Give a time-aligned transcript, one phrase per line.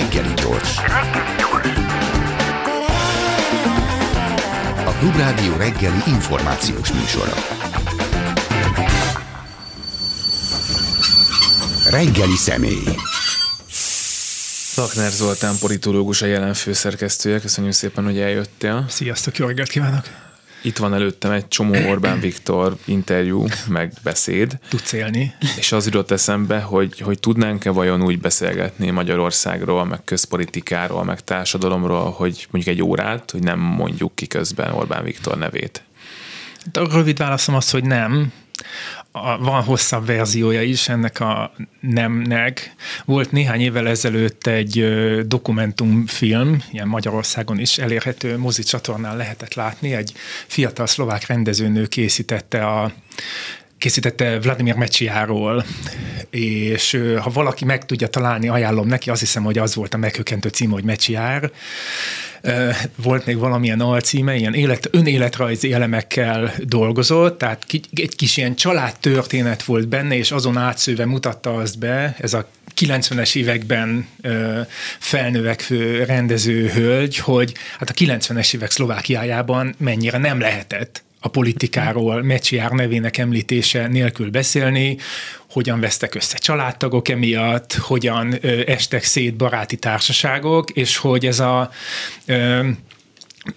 [0.00, 0.76] Reggeli gyors.
[4.86, 7.32] A Klubrádió reggeli információs műsora.
[11.90, 12.84] Reggeli személy.
[14.76, 17.40] Lakner Zoltán politológus a jelen főszerkesztője.
[17.40, 18.84] Köszönjük szépen, hogy eljöttél.
[18.88, 20.29] Sziasztok, jó reggelt kívánok!
[20.62, 24.58] Itt van előttem egy csomó Orbán Viktor interjú, meg beszéd.
[24.68, 25.34] Tudsz élni.
[25.56, 32.10] És az jutott eszembe, hogy, hogy tudnánk-e vajon úgy beszélgetni Magyarországról, meg közpolitikáról, meg társadalomról,
[32.10, 35.82] hogy mondjuk egy órát, hogy nem mondjuk ki közben Orbán Viktor nevét.
[36.72, 38.32] A rövid válaszom az, hogy nem
[39.12, 42.74] a, van hosszabb verziója is ennek a nemnek.
[43.04, 44.84] Volt néhány évvel ezelőtt egy
[45.26, 50.12] dokumentumfilm, ilyen Magyarországon is elérhető mozi csatornán lehetett látni, egy
[50.46, 52.92] fiatal szlovák rendezőnő készítette a
[53.80, 55.64] készítette Vladimir Mecsiáról,
[56.30, 60.48] és ha valaki meg tudja találni, ajánlom neki, azt hiszem, hogy az volt a meghökkentő
[60.48, 61.50] cím, hogy Mecsiár,
[62.96, 67.64] volt még valamilyen alcíme, ilyen élet, önéletrajzi elemekkel dolgozott, tehát
[67.94, 72.48] egy kis ilyen családtörténet volt benne, és azon átszőve mutatta azt be, ez a
[72.80, 74.60] 90-es években ö,
[74.98, 82.70] felnövekvő rendező hölgy, hogy hát a 90-es évek Szlovákiájában mennyire nem lehetett a politikáról Mecsiár
[82.70, 84.96] nevének említése nélkül beszélni,
[85.50, 91.70] hogyan vesztek össze családtagok emiatt, hogyan estek szét baráti társaságok, és hogy ez a
[92.26, 92.68] ö,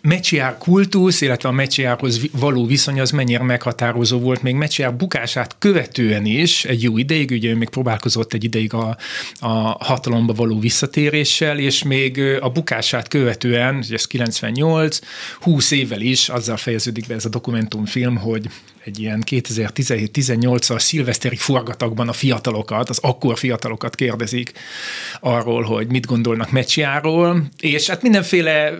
[0.01, 4.41] Mecsiár kultusz, illetve a Mecsiárhoz való viszony az mennyire meghatározó volt.
[4.41, 8.97] Még Mecsiár bukását követően is egy jó ideig, ugye még próbálkozott egy ideig a,
[9.39, 9.47] a
[9.85, 14.99] hatalomba való visszatéréssel, és még a bukását követően, ez 98,
[15.39, 18.49] 20 évvel is azzal fejeződik be ez a dokumentumfilm, hogy
[18.85, 24.51] egy ilyen 2017-18-as szilveszteri forgatagban a fiatalokat, az akkor fiatalokat kérdezik
[25.19, 28.73] arról, hogy mit gondolnak Mecsiáról, és hát mindenféle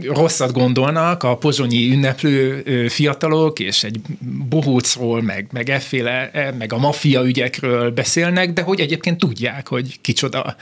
[0.00, 4.00] rosszat gondolnak a pozsonyi ünneplő fiatalok, és egy
[4.48, 10.00] bohócról, meg, meg efféle, e, meg a maffia ügyekről beszélnek, de hogy egyébként tudják, hogy
[10.00, 10.56] kicsoda,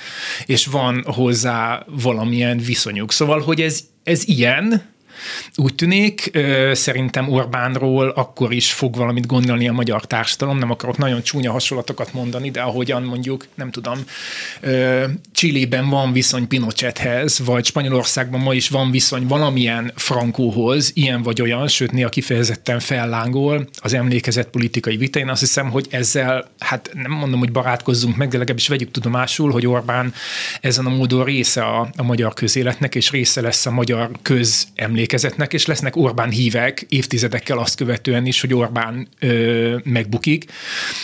[0.47, 3.13] és van hozzá valamilyen viszonyuk.
[3.13, 4.95] Szóval, hogy ez, ez ilyen,
[5.55, 6.31] úgy tűnik,
[6.73, 12.13] szerintem Orbánról akkor is fog valamit gondolni a magyar társadalom, nem akarok nagyon csúnya hasonlatokat
[12.13, 13.99] mondani, de ahogyan mondjuk, nem tudom,
[15.33, 21.69] Csillében van viszony Pinochethez, vagy Spanyolországban ma is van viszony valamilyen Frankóhoz, ilyen vagy olyan,
[21.69, 25.19] sőt néha kifejezetten fellángol az emlékezett politikai vita.
[25.19, 29.51] Én azt hiszem, hogy ezzel, hát nem mondom, hogy barátkozzunk meg, de legalábbis vegyük tudomásul,
[29.51, 30.13] hogy Orbán
[30.61, 35.53] ezen a módon része a, a magyar közéletnek, és része lesz a magyar közemlékezet emlékezetnek,
[35.53, 40.45] és lesznek Orbán hívek évtizedekkel azt követően is, hogy Orbán ö, megbukik.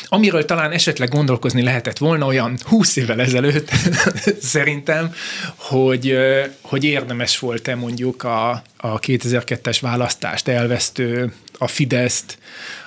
[0.07, 3.71] Amiről talán esetleg gondolkozni lehetett volna olyan 20 évvel ezelőtt
[4.55, 5.15] szerintem,
[5.57, 6.17] hogy,
[6.61, 12.39] hogy érdemes volt-e mondjuk a, a 2002-es választást elvesztő, a Fideszt,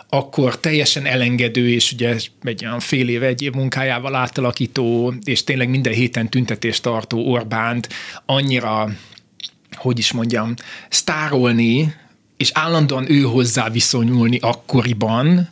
[0.09, 5.69] akkor teljesen elengedő, és ugye egy olyan fél év, egy év munkájával átalakító, és tényleg
[5.69, 7.89] minden héten tüntetést tartó Orbánt
[8.25, 8.89] annyira
[9.85, 10.53] hogy is mondjam,
[10.89, 11.95] sztárolni,
[12.37, 15.49] és állandóan ő hozzá viszonyulni akkoriban,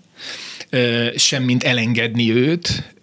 [1.16, 2.94] sem mint elengedni őt,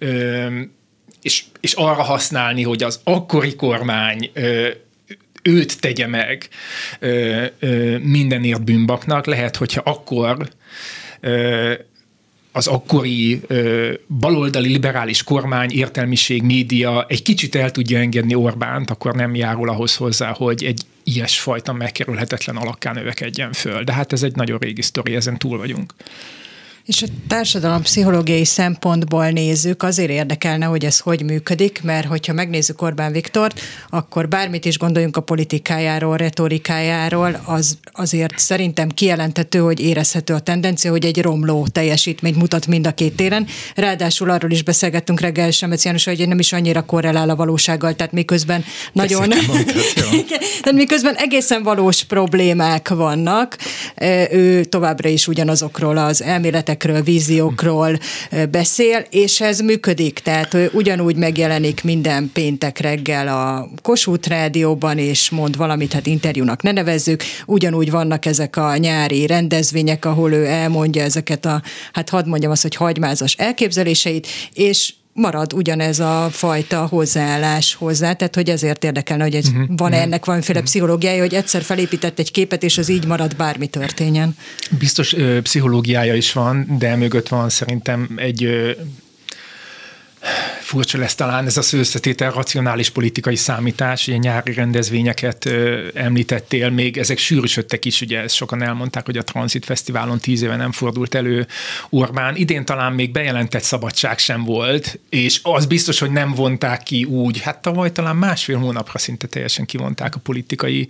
[1.23, 4.31] és, és arra használni, hogy az akkori kormány
[5.43, 6.49] őt tegye meg
[8.03, 9.27] mindenért bűnbaknak.
[9.27, 10.49] Lehet, hogyha akkor
[12.53, 13.41] az akkori
[14.09, 19.97] baloldali liberális kormány, értelmiség, média egy kicsit el tudja engedni Orbánt, akkor nem járul ahhoz
[19.97, 23.85] hozzá, hogy egy ilyesfajta megkerülhetetlen alakká növekedjen föl.
[23.85, 25.95] De hát ez egy nagyon régi sztori, ezen túl vagyunk.
[26.85, 32.83] És a társadalom pszichológiai szempontból nézzük, azért érdekelne, hogy ez hogy működik, mert hogyha megnézzük
[32.83, 33.61] Orbán Viktort,
[33.91, 40.91] akkor bármit is gondoljunk a politikájáról, retorikájáról, az azért szerintem kijelentető, hogy érezhető a tendencia,
[40.91, 43.47] hogy egy romló teljesítményt mutat mind a két téren.
[43.75, 48.13] Ráadásul arról is beszélgettünk reggel Semec János, hogy nem is annyira korrelál a valósággal, tehát
[48.13, 49.29] miközben nagyon...
[50.63, 53.59] tehát miközben egészen valós problémák vannak,
[54.31, 57.99] ő továbbra is ugyanazokról az elméletek tervekről, víziókról
[58.51, 65.57] beszél, és ez működik, tehát ugyanúgy megjelenik minden péntek reggel a Kossuth Rádióban, és mond
[65.57, 71.45] valamit, hát interjúnak ne nevezzük, ugyanúgy vannak ezek a nyári rendezvények, ahol ő elmondja ezeket
[71.45, 71.63] a,
[71.93, 78.35] hát hadd mondjam azt, hogy hagymázas elképzeléseit, és marad ugyanez a fajta hozzáállás hozzá, tehát
[78.35, 80.03] hogy ezért érdekelne, hogy uh-huh, van uh-huh.
[80.03, 80.73] ennek valamiféle uh-huh.
[80.73, 84.37] pszichológiája, hogy egyszer felépített egy képet, és az így marad, bármi történjen.
[84.79, 88.71] Biztos ö, pszichológiája is van, de mögött van szerintem egy ö,
[90.61, 96.99] furcsa lesz talán ez az összetétel racionális politikai számítás, ilyen nyári rendezvényeket ö, említettél, még
[96.99, 101.15] ezek sűrűsödtek is, ugye ezt sokan elmondták, hogy a Transit Fesztiválon tíz éve nem fordult
[101.15, 101.47] elő
[101.89, 102.37] Orbán.
[102.37, 107.41] Idén talán még bejelentett szabadság sem volt, és az biztos, hogy nem vonták ki úgy,
[107.41, 110.89] hát tavaly talán másfél hónapra szinte teljesen kivonták a politikai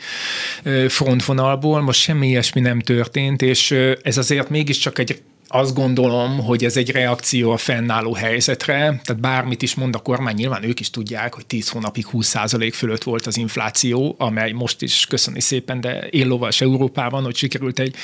[0.88, 3.71] frontvonalból, most semmi ilyesmi nem történt, és
[4.03, 9.62] ez azért mégiscsak egy azt gondolom, hogy ez egy reakció a fennálló helyzetre, tehát bármit
[9.62, 13.37] is mond a kormány, nyilván ők is tudják, hogy 10 hónapig 20% fölött volt az
[13.37, 17.94] infláció, amely most is köszöni szépen, de éllovas Európában, hogy sikerült egy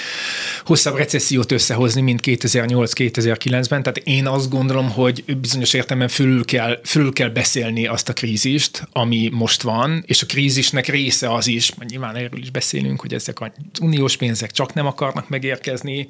[0.65, 7.13] hosszabb recessziót összehozni, mint 2008-2009-ben, tehát én azt gondolom, hogy bizonyos értelemben fölül kell, fölül
[7.13, 12.17] kell beszélni azt a krízist, ami most van, és a krízisnek része az is, nyilván
[12.17, 13.51] erről is beszélünk, hogy ezek az
[13.81, 16.09] uniós pénzek csak nem akarnak megérkezni,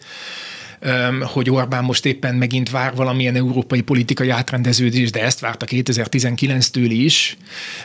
[1.21, 7.37] hogy Orbán most éppen megint vár valamilyen európai politikai átrendeződést, de ezt várta 2019-től is,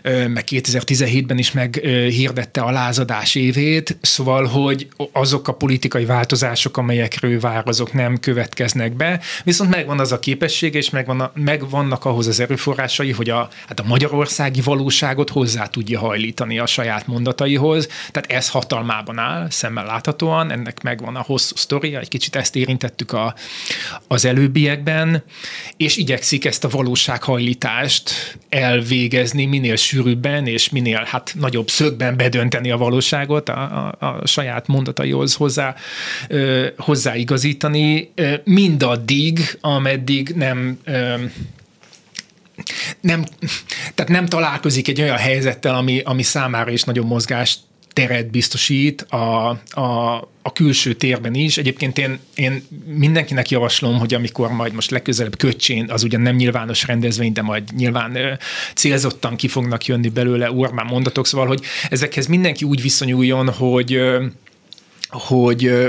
[0.04, 7.64] meg 2017-ben is meghirdette a lázadás évét, szóval, hogy azok a politikai változások, amelyekről vár,
[7.66, 12.40] azok nem következnek be, viszont megvan az a képessége, és megvan a, megvannak ahhoz az
[12.40, 18.50] erőforrásai, hogy a, hát a magyarországi valóságot hozzá tudja hajlítani a saját mondataihoz, tehát ez
[18.50, 23.36] hatalmában áll, szemmel láthatóan, ennek megvan a hosszú sztoria, egy kicsit ezt érintett említettük a,
[24.07, 25.24] az előbbiekben,
[25.78, 32.78] és igyekszik ezt a valósághajlítást elvégezni minél sűrűbben és minél hát nagyobb szögben bedönteni a
[32.78, 35.75] valóságot, a, a, a saját mondataihoz hozzá,
[36.28, 41.13] ö, hozzáigazítani, ö, mindaddig, ameddig nem ö,
[43.01, 43.24] nem,
[43.95, 47.60] tehát nem találkozik egy olyan helyzettel, ami, ami számára is nagyobb mozgást
[47.94, 51.58] teret biztosít a, a, a külső térben is.
[51.58, 56.88] Egyébként én, én mindenkinek javaslom, hogy amikor majd most legközelebb Köcsén, az ugyan nem nyilvános
[56.88, 58.40] rendezvény, de majd nyilván
[58.76, 64.00] célzottan ki fognak jönni belőle Orbán mondatok, szóval, hogy ezekhez mindenki úgy viszonyuljon, hogy,
[65.10, 65.88] hogy ö,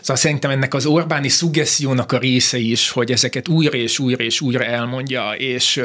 [0.00, 4.40] Szóval szerintem ennek az Orbáni szuggessziónak a része is, hogy ezeket újra és újra és
[4.40, 5.82] újra elmondja, és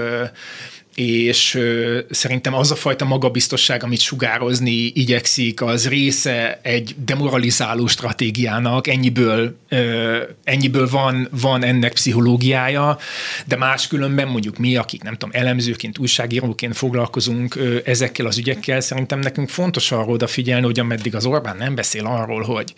[0.95, 8.87] és ö, szerintem az a fajta magabiztosság, amit sugározni igyekszik, az része egy demoralizáló stratégiának,
[8.87, 12.97] ennyiből, ö, ennyiből van, van ennek pszichológiája,
[13.45, 19.19] de máskülönben mondjuk mi, akik nem tudom, elemzőként, újságíróként foglalkozunk ö, ezekkel az ügyekkel, szerintem
[19.19, 22.73] nekünk fontos arra odafigyelni, hogy ameddig az Orbán nem beszél arról, hogy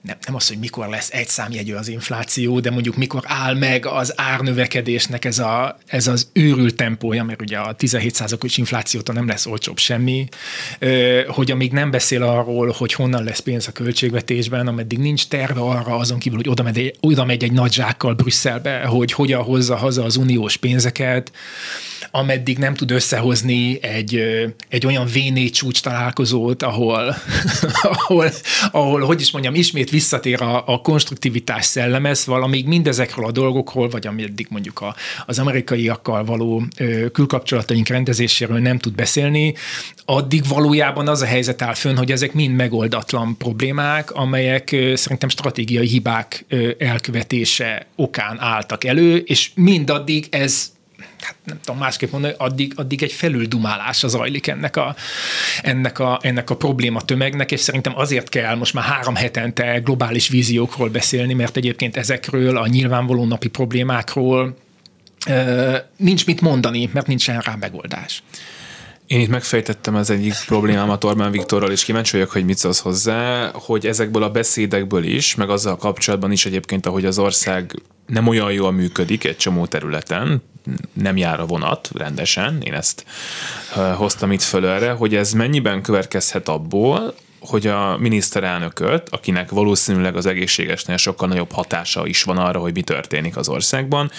[0.00, 3.86] nem, nem az, hogy mikor lesz egy számjegyű az infláció, de mondjuk mikor áll meg
[3.86, 9.46] az árnövekedésnek ez, a, ez az őrült tempója, mert ugye a 17%-os inflációtól nem lesz
[9.46, 10.28] olcsóbb semmi,
[11.26, 15.96] hogy amíg nem beszél arról, hogy honnan lesz pénz a költségvetésben, ameddig nincs terve arra
[15.96, 20.04] azon kívül, hogy oda megy, oda megy egy nagy zsákkal Brüsszelbe, hogy hogyan hozza haza
[20.04, 21.32] az uniós pénzeket,
[22.10, 24.22] ameddig nem tud összehozni egy,
[24.68, 27.16] egy olyan V4 csúcs találkozót, ahol,
[27.82, 28.30] ahol,
[28.72, 34.06] ahol, hogy is mondjam, ismét visszatér a, a konstruktivitás szellemez, valamíg mindezekről a dolgokról, vagy
[34.06, 34.94] ameddig mondjuk a,
[35.26, 39.54] az amerikaiakkal való ö, külkapcsolataink rendezéséről nem tud beszélni,
[40.04, 45.86] addig valójában az a helyzet áll fönn, hogy ezek mind megoldatlan problémák, amelyek szerintem stratégiai
[45.86, 46.44] hibák
[46.78, 50.74] elkövetése okán álltak elő, és mindaddig ez
[51.20, 54.96] hát nem tudom másképp mondani, addig, addig egy felüldumálása zajlik ennek a,
[55.62, 60.28] ennek, a, ennek a probléma tömegnek, és szerintem azért kell most már három hetente globális
[60.28, 64.56] víziókról beszélni, mert egyébként ezekről a nyilvánvaló napi problémákról
[65.96, 68.22] nincs mit mondani, mert nincsen rá megoldás.
[69.06, 73.50] Én itt megfejtettem az egyik problémámat Orbán Viktorral, és kíváncsi vagyok, hogy mit szólsz hozzá,
[73.54, 77.74] hogy ezekből a beszédekből is, meg azzal kapcsolatban is egyébként, ahogy az ország
[78.06, 80.42] nem olyan jól működik egy csomó területen,
[80.92, 83.04] nem jár a vonat rendesen, én ezt
[83.96, 90.26] hoztam itt föl erre, hogy ez mennyiben következhet abból, hogy a miniszterelnököt, akinek valószínűleg az
[90.26, 94.10] egészségesnél sokkal nagyobb hatása is van arra, hogy mi történik az országban,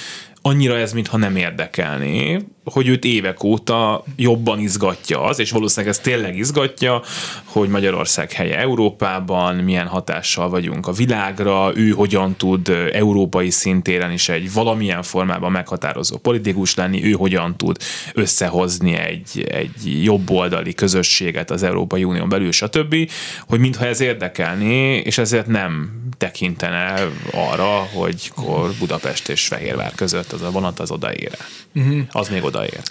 [0.48, 6.00] annyira ez, mintha nem érdekelné, hogy őt évek óta jobban izgatja az, és valószínűleg ez
[6.00, 7.01] tényleg izgatja,
[7.44, 14.30] hogy Magyarország helye Európában, milyen hatással vagyunk a világra, ő hogyan tud európai szintéren is
[14.30, 17.77] egy valamilyen formában meghatározó politikus lenni, ő hogyan tud
[18.13, 23.12] összehozni egy, egy jobboldali közösséget az Európai Unión belül, stb.,
[23.48, 30.31] hogy mintha ez érdekelné, és ezért nem tekintene arra, hogy kor Budapest és Fehérvár között
[30.31, 31.31] az a vonat az odaér.
[31.75, 32.00] Uh-huh.
[32.12, 32.81] Az még odaér.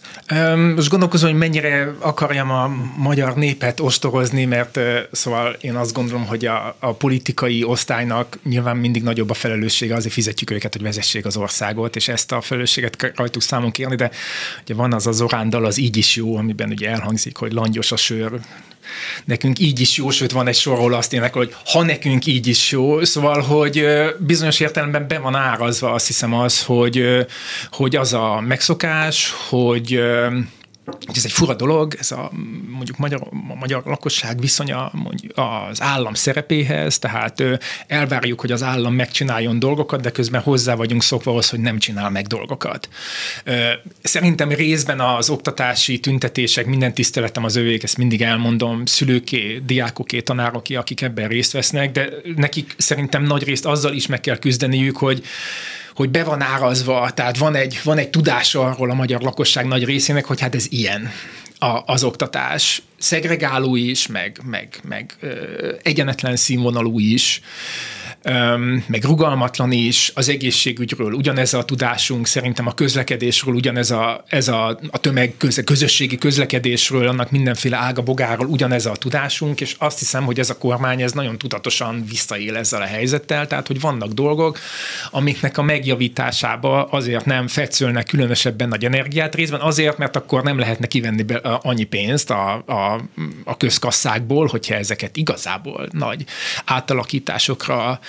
[0.75, 2.66] Most gondolkozom, hogy mennyire akarjam a
[2.97, 4.78] magyar népet ostorozni, mert
[5.12, 10.14] szóval én azt gondolom, hogy a, a politikai osztálynak nyilván mindig nagyobb a felelőssége, azért
[10.14, 14.11] fizetjük őket, hogy vezessék az országot, és ezt a felelősséget rajtuk számon kérni, de
[14.62, 17.97] ugye van az a Zorándal, az így is jó, amiben ugye elhangzik, hogy langyos a
[17.97, 18.40] sör,
[19.25, 22.71] nekünk így is jó, sőt van egy sorról azt énekel, hogy ha nekünk így is
[22.71, 23.87] jó, szóval, hogy
[24.19, 27.26] bizonyos értelemben be van árazva azt hiszem az, hogy,
[27.71, 30.00] hogy az a megszokás, hogy
[31.14, 32.31] ez egy fura dolog, ez a
[32.69, 37.43] mondjuk magyar, a magyar lakosság viszonya mondjuk az állam szerepéhez, tehát
[37.87, 42.11] elvárjuk, hogy az állam megcsináljon dolgokat, de közben hozzá vagyunk szokva ahhoz, hogy nem csinál
[42.11, 42.88] meg dolgokat.
[44.02, 50.75] Szerintem részben az oktatási tüntetések, minden tiszteletem az övék, ezt mindig elmondom, szülőké, diákoké, tanároké,
[50.75, 55.23] akik ebben részt vesznek, de nekik szerintem nagy részt azzal is meg kell küzdeniük, hogy
[55.97, 59.85] hogy be van árazva, tehát van egy, van egy tudása arról a magyar lakosság nagy
[59.85, 61.11] részének, hogy hát ez ilyen
[61.59, 62.83] a, az oktatás.
[62.99, 67.41] Szegregáló is, meg, meg, meg ö, egyenetlen színvonalú is
[68.87, 74.78] meg rugalmatlan is, az egészségügyről ugyanez a tudásunk, szerintem a közlekedésről ugyanez a, ez a,
[74.90, 80.38] a tömeg köz, közösségi közlekedésről, annak mindenféle ágabogáról ugyanez a tudásunk, és azt hiszem, hogy
[80.38, 84.59] ez a kormány ez nagyon tudatosan visszaél ezzel a helyzettel, tehát hogy vannak dolgok,
[85.11, 90.87] amiknek a megjavításába azért nem fetszölnek különösebben nagy energiát részben, azért, mert akkor nem lehetne
[90.87, 93.00] kivenni be annyi pénzt a, a,
[93.45, 96.25] a közkasszákból, hogyha ezeket igazából nagy
[96.64, 98.00] átalakításokra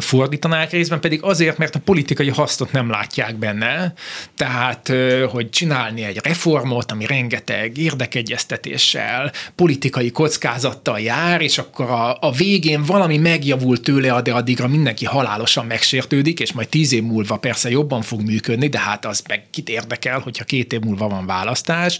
[0.00, 3.92] fordítanák, részben pedig azért, mert a politikai hasznot nem látják benne,
[4.36, 4.92] tehát
[5.30, 12.82] hogy csinálni egy reformot, ami rengeteg érdekegyeztetéssel, politikai kockázattal jár, és akkor a, a végén
[12.82, 18.02] valami megjavul tőle, de addigra mindenki halálosan megsértődik, és majd tíz év múlva persze jobban
[18.02, 21.98] fog működni, de hát az meg kit érdekel, hogyha két év múlva van választás,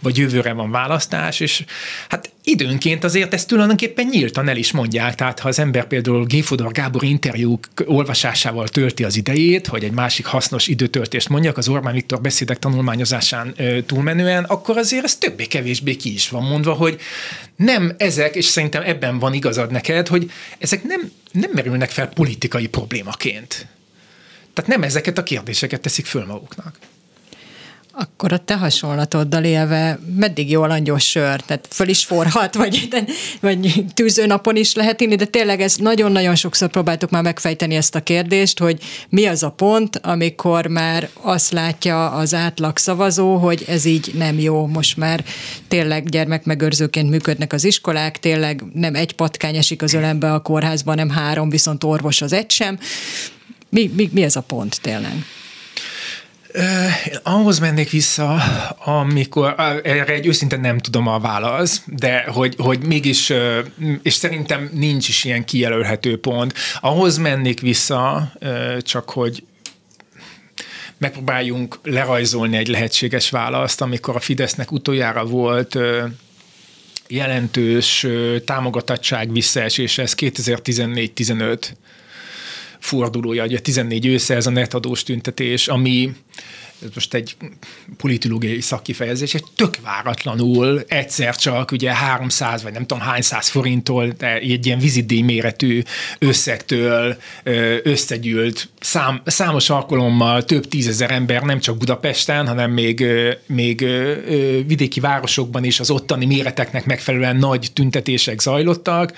[0.00, 1.64] vagy jövőre van választás, és
[2.08, 6.42] hát időnként azért ezt tulajdonképpen nyíltan el is mondják, tehát ha az ember például G.
[6.42, 11.94] Fodor Gábor interjúk olvasásával tölti az idejét, hogy egy másik hasznos időtöltést mondjak az Orbán
[11.94, 13.54] Viktor beszédek tanulmányozásán
[13.86, 17.00] túlmenően, akkor azért ez többé-kevésbé ki is van mondva, hogy
[17.56, 22.66] nem ezek, és szerintem ebben van igazad neked, hogy ezek nem, nem merülnek fel politikai
[22.66, 23.66] problémaként.
[24.52, 26.78] Tehát nem ezeket a kérdéseket teszik föl maguknak.
[27.98, 31.40] Akkor a te hasonlatoddal élve meddig jó langyos sör?
[31.40, 32.88] Tehát föl is forhat, vagy,
[33.40, 38.02] vagy tűzőnapon is lehet inni, de tényleg ez nagyon-nagyon sokszor próbáltuk már megfejteni ezt a
[38.02, 43.84] kérdést, hogy mi az a pont, amikor már azt látja az átlag szavazó, hogy ez
[43.84, 45.24] így nem jó, most már
[45.68, 51.10] tényleg gyermekmegőrzőként működnek az iskolák, tényleg nem egy patkány esik az ölembe a kórházban, nem
[51.10, 52.78] három, viszont orvos az egy sem.
[53.68, 55.24] Mi, mi, mi ez a pont tényleg?
[56.54, 58.42] Én ahhoz mennék vissza,
[58.84, 63.32] amikor, erre egy őszintén nem tudom a válasz, de hogy, hogy mégis,
[64.02, 66.54] és szerintem nincs is ilyen kijelölhető pont.
[66.80, 68.32] Ahhoz mennék vissza,
[68.80, 69.44] csak hogy
[70.98, 75.78] megpróbáljunk lerajzolni egy lehetséges választ, amikor a Fidesznek utoljára volt
[77.08, 78.06] jelentős
[78.44, 81.58] támogatottság visszaesése, ez 2014-15
[82.78, 86.14] fordulója, ugye 14 ősze ez a netadós tüntetés, ami
[86.82, 87.36] ez most egy
[87.96, 94.12] politológiai szakkifejezés, egy tök váratlanul egyszer csak ugye 300 vagy nem tudom hány száz forinttól
[94.18, 95.82] egy ilyen vizidíj méretű
[96.18, 97.16] összegtől
[97.82, 103.04] összegyűlt szám, számos alkalommal több tízezer ember nem csak Budapesten, hanem még,
[103.46, 103.86] még
[104.66, 109.12] vidéki városokban is az ottani méreteknek megfelelően nagy tüntetések zajlottak,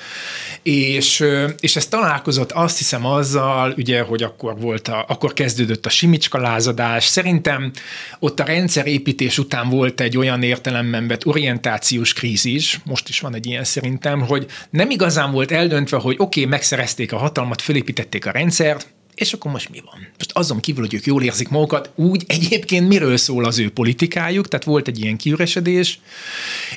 [0.62, 1.24] és,
[1.60, 6.38] és ez találkozott azt hiszem azzal, ugye, hogy akkor volt a, akkor kezdődött a simicska
[6.38, 7.82] lázadás, szerintem szerintem
[8.18, 13.46] ott a rendszerépítés után volt egy olyan értelemben vett orientációs krízis, most is van egy
[13.46, 18.30] ilyen szerintem, hogy nem igazán volt eldöntve, hogy oké, okay, megszerezték a hatalmat, fölépítették a
[18.30, 18.86] rendszert,
[19.18, 20.08] és akkor most mi van?
[20.18, 24.48] Most azon kívül, hogy ők jól érzik magukat, úgy egyébként miről szól az ő politikájuk,
[24.48, 26.00] tehát volt egy ilyen kiüresedés,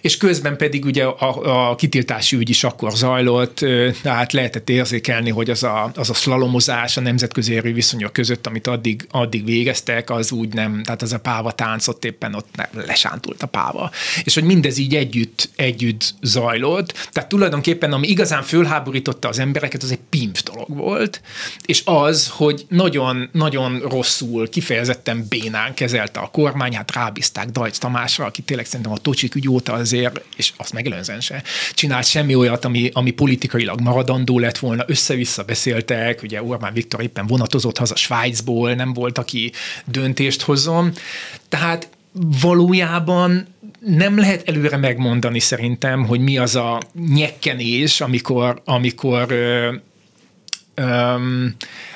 [0.01, 3.65] és közben pedig ugye a, a kitiltási ügy is akkor zajlott,
[4.01, 9.07] tehát lehetett érzékelni, hogy az a, az a szlalomozás a nemzetközi erőviszonyok között, amit addig,
[9.12, 13.48] addig végeztek, az úgy nem, tehát az a páva táncot éppen ott nem lesántult a
[13.48, 13.91] páva.
[14.24, 19.91] És hogy mindez így együtt, együtt zajlott, tehát tulajdonképpen ami igazán fölháborította az embereket, az
[19.91, 21.21] egy pimp dolog volt,
[21.65, 28.25] és az, hogy nagyon, nagyon rosszul, kifejezetten bénán kezelte a kormány, hát rábízták Dajcs Tamásra,
[28.25, 32.65] aki tényleg szerintem a Tocsik ügy óta azért, és azt megelőzően se, csinált semmi olyat,
[32.65, 38.73] ami, ami politikailag maradandó lett volna, össze-vissza beszéltek, ugye Orbán Viktor éppen vonatozott haza Svájcból,
[38.73, 39.51] nem volt, aki
[39.85, 40.93] döntést hozzon.
[41.50, 41.89] Tehát
[42.41, 43.47] valójában
[43.79, 46.81] nem lehet előre megmondani szerintem, hogy mi az a
[47.13, 49.33] nyekkenés, amikor, amikor
[50.81, 51.45] ö, ö,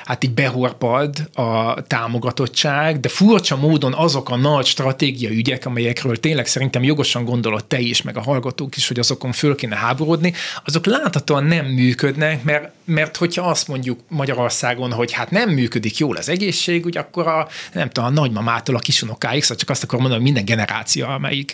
[0.04, 6.46] hát így behorpad a támogatottság, de furcsa módon azok a nagy stratégiai ügyek, amelyekről tényleg
[6.46, 10.32] szerintem jogosan gondolod te is, meg a hallgatók is, hogy azokon föl kéne háborodni,
[10.64, 16.16] azok láthatóan nem működnek, mert, mert hogyha azt mondjuk Magyarországon, hogy hát nem működik jól
[16.16, 20.00] az egészség, úgy akkor a, nem tudom, a nagymamától a kisunokáig, szóval csak azt akarom
[20.00, 21.52] mondani, hogy minden generáció, amelyik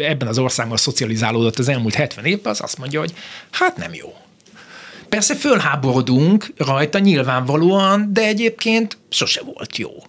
[0.00, 3.14] ebben az országban szocializálódott az elmúlt 70 évben, az azt mondja, hogy
[3.50, 4.14] hát nem jó
[5.08, 9.90] Persze fölháborodunk rajta nyilvánvalóan, de egyébként sose volt jó.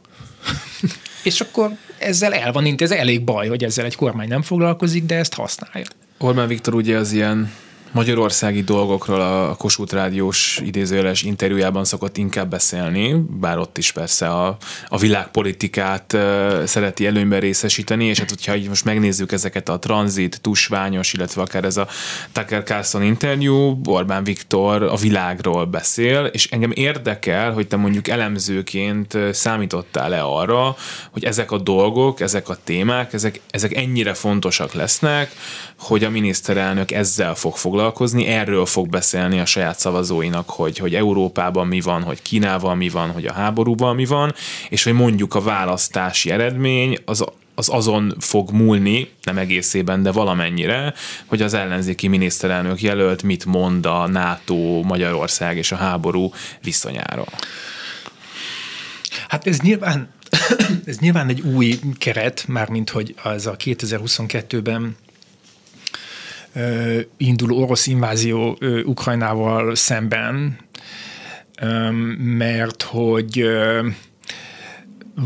[1.23, 5.15] És akkor ezzel el van intézve, elég baj, hogy ezzel egy kormány nem foglalkozik, de
[5.15, 5.85] ezt használja.
[6.17, 7.51] Orbán Viktor ugye az ilyen
[7.91, 14.57] magyarországi dolgokról a Kossuth Rádiós idézőjeles interjújában szokott inkább beszélni, bár ott is persze a,
[14.87, 20.41] a világpolitikát uh, szereti előnyben részesíteni, és hát hogyha így most megnézzük ezeket a tranzit,
[20.41, 21.87] tusványos, illetve akár ez a
[22.31, 29.17] Tucker Carlson interjú, Orbán Viktor a világról beszél, és engem érdekel, hogy te mondjuk elemzőként
[29.31, 30.75] számítottál-e arra,
[31.11, 35.31] hogy ezek a dolgok, ezek a témák, ezek, ezek ennyire fontosak lesznek,
[35.77, 37.78] hogy a miniszterelnök ezzel fog foglalkozni,
[38.25, 43.11] erről fog beszélni a saját szavazóinak, hogy, hogy Európában mi van, hogy Kínával mi van,
[43.11, 44.33] hogy a háborúban mi van,
[44.69, 47.25] és hogy mondjuk a választási eredmény az
[47.59, 50.93] az azon fog múlni, nem egészében, de valamennyire,
[51.25, 56.33] hogy az ellenzéki miniszterelnök jelölt mit mond a NATO, Magyarország és a háború
[56.63, 57.25] viszonyára.
[59.27, 60.09] Hát ez nyilván,
[60.85, 64.95] ez nyilván egy új keret, mármint hogy az a 2022-ben
[67.17, 70.57] induló orosz invázió Ukrajnával szemben,
[72.17, 73.43] mert hogy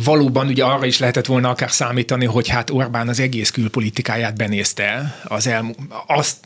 [0.04, 5.20] valóban ugye arra is lehetett volna akár számítani, hogy hát Orbán az egész külpolitikáját benézte
[5.24, 5.78] az elmúlt,
[6.08, 6.38] azt,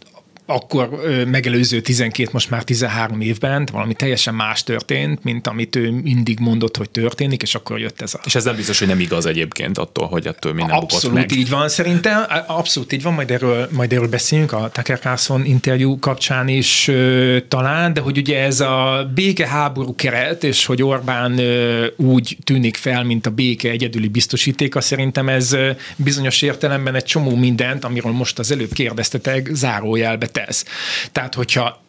[0.49, 0.89] akkor
[1.27, 6.77] megelőző 12, most már 13 évben valami teljesen más történt, mint amit ő mindig mondott,
[6.77, 8.19] hogy történik, és akkor jött ez a...
[8.25, 11.31] És ez nem biztos, hogy nem igaz egyébként attól, hogy attól minden Abszolút meg.
[11.31, 15.99] így van szerintem, abszolút így van, majd erről, majd erről beszélünk a Tucker Carlson interjú
[15.99, 21.85] kapcsán is ö, talán, de hogy ugye ez a békeháború keret, és hogy Orbán ö,
[21.95, 27.35] úgy tűnik fel, mint a béke egyedüli biztosítéka, szerintem ez ö, bizonyos értelemben egy csomó
[27.35, 30.65] mindent, amiről most az előbb kérdeztetek, zárójelbe tesz.
[31.11, 31.81] Tehát, hogyha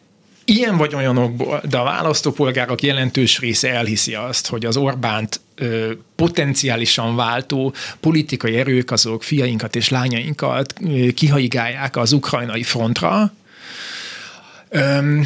[0.45, 7.15] ilyen vagy olyanokból, de a választópolgárok jelentős része elhiszi azt, hogy az Orbánt ö, potenciálisan
[7.15, 13.33] váltó politikai erők azok fiainkat és lányainkat ö, kihaigálják az ukrajnai frontra,
[14.69, 15.19] ö,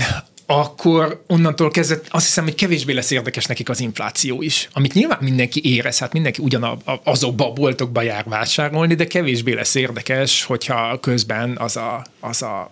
[0.45, 5.17] akkor onnantól kezdve azt hiszem, hogy kevésbé lesz érdekes nekik az infláció is, amit nyilván
[5.21, 11.57] mindenki érez, hát mindenki ugyanazokba a boltokba jár vásárolni, de kevésbé lesz érdekes, hogyha közben
[11.57, 12.71] az a, az a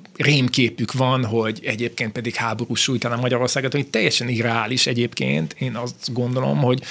[0.17, 5.55] rémképük van, hogy egyébként pedig háború sújtaná Magyarországot, hogy teljesen irreális egyébként.
[5.59, 6.81] Én azt gondolom, hogy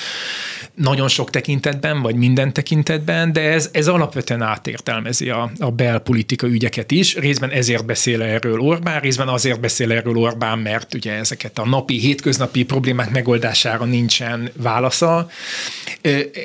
[0.74, 6.90] nagyon sok tekintetben, vagy minden tekintetben, de ez, ez alapvetően átértelmezi a, a belpolitika ügyeket
[6.90, 7.14] is.
[7.16, 11.98] Részben ezért beszél erről Orbán, részben azért beszél erről Orbán, mert ugye ezeket a napi,
[11.98, 15.30] hétköznapi problémák megoldására nincsen válasza.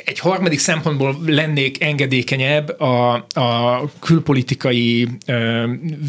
[0.06, 5.08] Egy harmadik szempontból lennék engedékenyebb a, a külpolitikai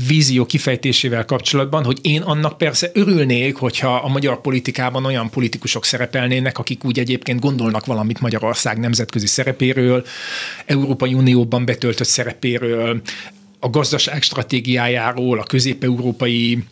[0.07, 6.59] vízió kifejtésével kapcsolatban, hogy én annak persze örülnék, hogyha a magyar politikában olyan politikusok szerepelnének,
[6.59, 10.05] akik úgy egyébként gondolnak valamit Magyarország nemzetközi szerepéről,
[10.66, 13.01] Európai Unióban betöltött szerepéről,
[13.61, 16.64] a gazdaság stratégiájáról, a közép-európai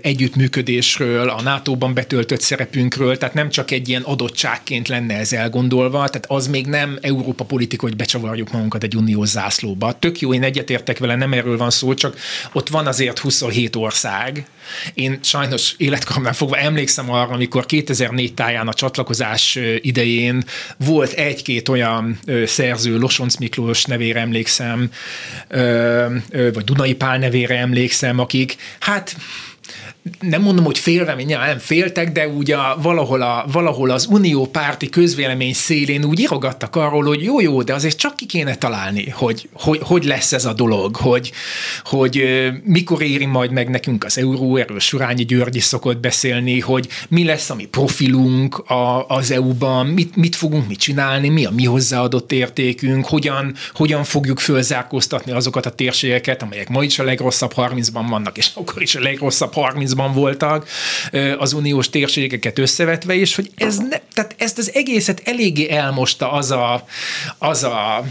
[0.00, 6.24] együttműködésről, a NATO-ban betöltött szerepünkről, tehát nem csak egy ilyen adottságként lenne ez elgondolva, tehát
[6.28, 9.98] az még nem Európa politika, hogy becsavarjuk magunkat egy uniós zászlóba.
[9.98, 12.16] Tök jó, én egyetértek vele, nem erről van szó, csak
[12.52, 14.46] ott van azért 27 ország.
[14.94, 20.44] Én sajnos életkoromnál fogva emlékszem arra, amikor 2004 táján a csatlakozás idején
[20.76, 24.90] volt egy-két olyan szerző, Losonc Miklós nevére emlékszem,
[26.52, 29.16] vagy Dunai Pál nevére emlékszem, akik hát
[30.20, 34.46] nem mondom, hogy félve, mint nem féltek, de úgy a, valahol, a, valahol az unió
[34.46, 39.10] párti közvélemény szélén úgy írogattak arról, hogy jó, jó, de azért csak ki kéne találni,
[39.10, 41.32] hogy hogy, hogy lesz ez a dolog, hogy,
[41.84, 42.22] hogy
[42.64, 47.24] mikor éri majd meg nekünk az euró, erről Surányi György is szokott beszélni, hogy mi
[47.24, 51.64] lesz a mi profilunk a, az EU-ban, mit, mit fogunk mi csinálni, mi a mi
[51.64, 58.04] hozzáadott értékünk, hogyan, hogyan fogjuk fölzárkóztatni azokat a térségeket, amelyek ma is a legrosszabb 30-ban
[58.08, 59.52] vannak, és akkor is a legrosszabb
[59.94, 60.68] 30-ban voltak
[61.38, 66.50] az uniós térségeket összevetve, és hogy ez ne, tehát ezt az egészet eléggé elmosta az
[66.50, 66.84] a,
[67.38, 68.04] az a,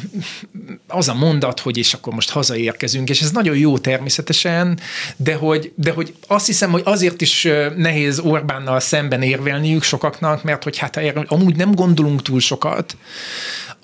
[0.88, 4.80] az a mondat, hogy és akkor most hazaérkezünk, és ez nagyon jó természetesen,
[5.15, 10.63] de hogy, de hogy azt hiszem, hogy azért is nehéz Orbánnal szemben érvelniük sokaknak, mert
[10.63, 12.96] hogy hát erről amúgy nem gondolunk túl sokat,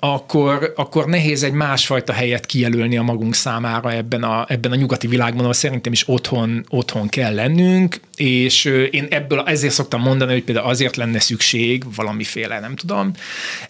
[0.00, 5.06] akkor, akkor nehéz egy másfajta helyet kijelölni a magunk számára ebben a, ebben a nyugati
[5.06, 10.44] világban, ahol szerintem is otthon, otthon kell lennünk, és én ebből ezért szoktam mondani, hogy
[10.44, 13.12] például azért lenne szükség valamiféle, nem tudom,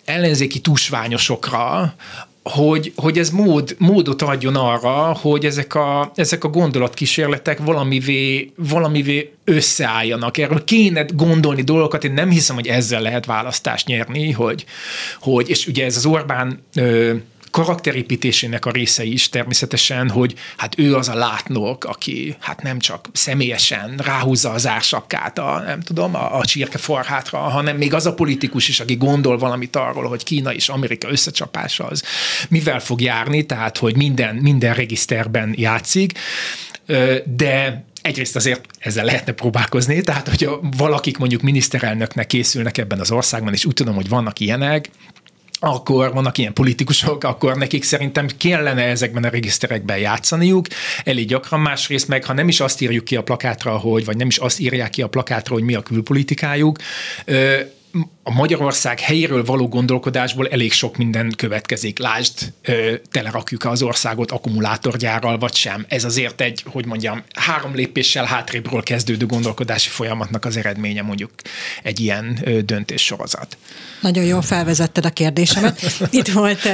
[0.05, 1.95] ellenzéki tusványosokra,
[2.43, 9.33] hogy, hogy ez mód, módot adjon arra, hogy ezek a, ezek a gondolatkísérletek valamivé, valamivé
[9.45, 10.39] összeálljanak.
[10.39, 14.65] Erről kéne gondolni dolgokat, én nem hiszem, hogy ezzel lehet választást nyerni, hogy,
[15.21, 17.15] hogy és ugye ez az Orbán ö,
[17.51, 23.09] karakterépítésének a része is természetesen, hogy hát ő az a látnok, aki hát nem csak
[23.13, 28.69] személyesen ráhúzza az ársapkát a, nem tudom, a, a csirkeforhátra, hanem még az a politikus
[28.69, 32.03] is, aki gondol valamit arról, hogy Kína és Amerika összecsapása az
[32.49, 36.19] mivel fog járni, tehát hogy minden, minden regiszterben játszik,
[37.25, 43.53] de egyrészt azért ezzel lehetne próbálkozni, tehát hogyha valakik mondjuk miniszterelnöknek készülnek ebben az országban,
[43.53, 44.91] és úgy tudom, hogy vannak ilyenek,
[45.61, 50.67] akkor vannak ilyen politikusok, akkor nekik szerintem kellene ezekben a regiszterekben játszaniuk,
[51.05, 54.27] elég gyakran másrészt meg, ha nem is azt írjuk ki a plakátra, hogy, vagy nem
[54.27, 56.79] is azt írják ki a plakátra, hogy mi a külpolitikájuk,
[58.23, 61.99] a Magyarország helyéről való gondolkodásból elég sok minden következik.
[61.99, 62.53] Lásd,
[63.11, 65.85] telerakjuk az országot akkumulátorgyárral, vagy sem.
[65.89, 71.31] Ez azért egy, hogy mondjam, három lépéssel hátrébről kezdődő gondolkodási folyamatnak az eredménye mondjuk
[71.83, 73.57] egy ilyen döntéssorozat.
[74.01, 75.81] Nagyon jól felvezetted a kérdésemet.
[76.11, 76.69] Itt volt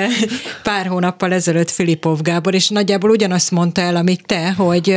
[0.63, 4.97] pár hónappal ezelőtt Filipov Gábor, és nagyjából ugyanazt mondta el, amit te, hogy,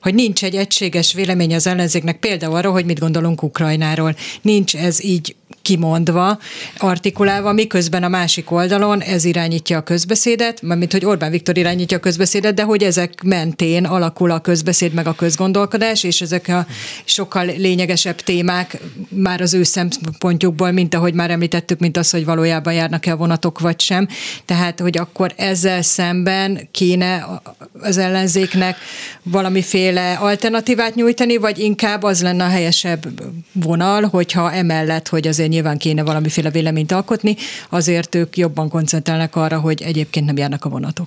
[0.00, 4.16] hogy nincs egy egységes vélemény az ellenzéknek például arról, hogy mit gondolunk Ukrajnáról.
[4.42, 6.38] Nincs ez így kimondva,
[6.78, 12.00] artikulálva, miközben a másik oldalon ez irányítja a közbeszédet, mint hogy Orbán Viktor irányítja a
[12.00, 16.66] közbeszédet, de hogy ezek mentén alakul a közbeszéd meg a közgondolkodás, és ezek a
[17.04, 22.72] sokkal lényegesebb témák már az ő szempontjukból, mint ahogy már említettük, mint az, hogy valójában
[22.72, 24.08] járnak-e a vonatok vagy sem.
[24.44, 27.40] Tehát, hogy akkor ezzel szemben kéne
[27.80, 28.76] az ellenzéknek
[29.22, 33.06] valamiféle alternatívát nyújtani, vagy inkább az lenne a helyesebb
[33.52, 37.36] vonal, hogyha emellett, hogy azért nyilván kéne valamiféle véleményt alkotni,
[37.68, 41.06] azért ők jobban koncentrálnak arra, hogy egyébként nem járnak a vonatok.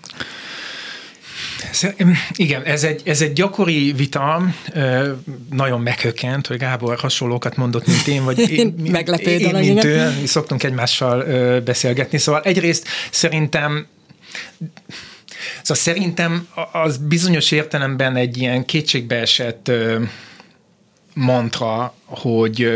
[2.36, 4.44] Igen, ez egy, ez egy gyakori vita,
[5.52, 10.14] nagyon meghökkent, hogy Gábor hasonlókat mondott, mint én, vagy én, Meglepő én, dolog, mint ő,
[10.22, 11.24] mi szoktunk egymással
[11.62, 12.18] beszélgetni.
[12.18, 13.88] Szóval egyrészt szerintem
[15.62, 19.72] Szóval szerintem az bizonyos értelemben egy ilyen kétségbeesett
[21.14, 22.70] mantra, hogy,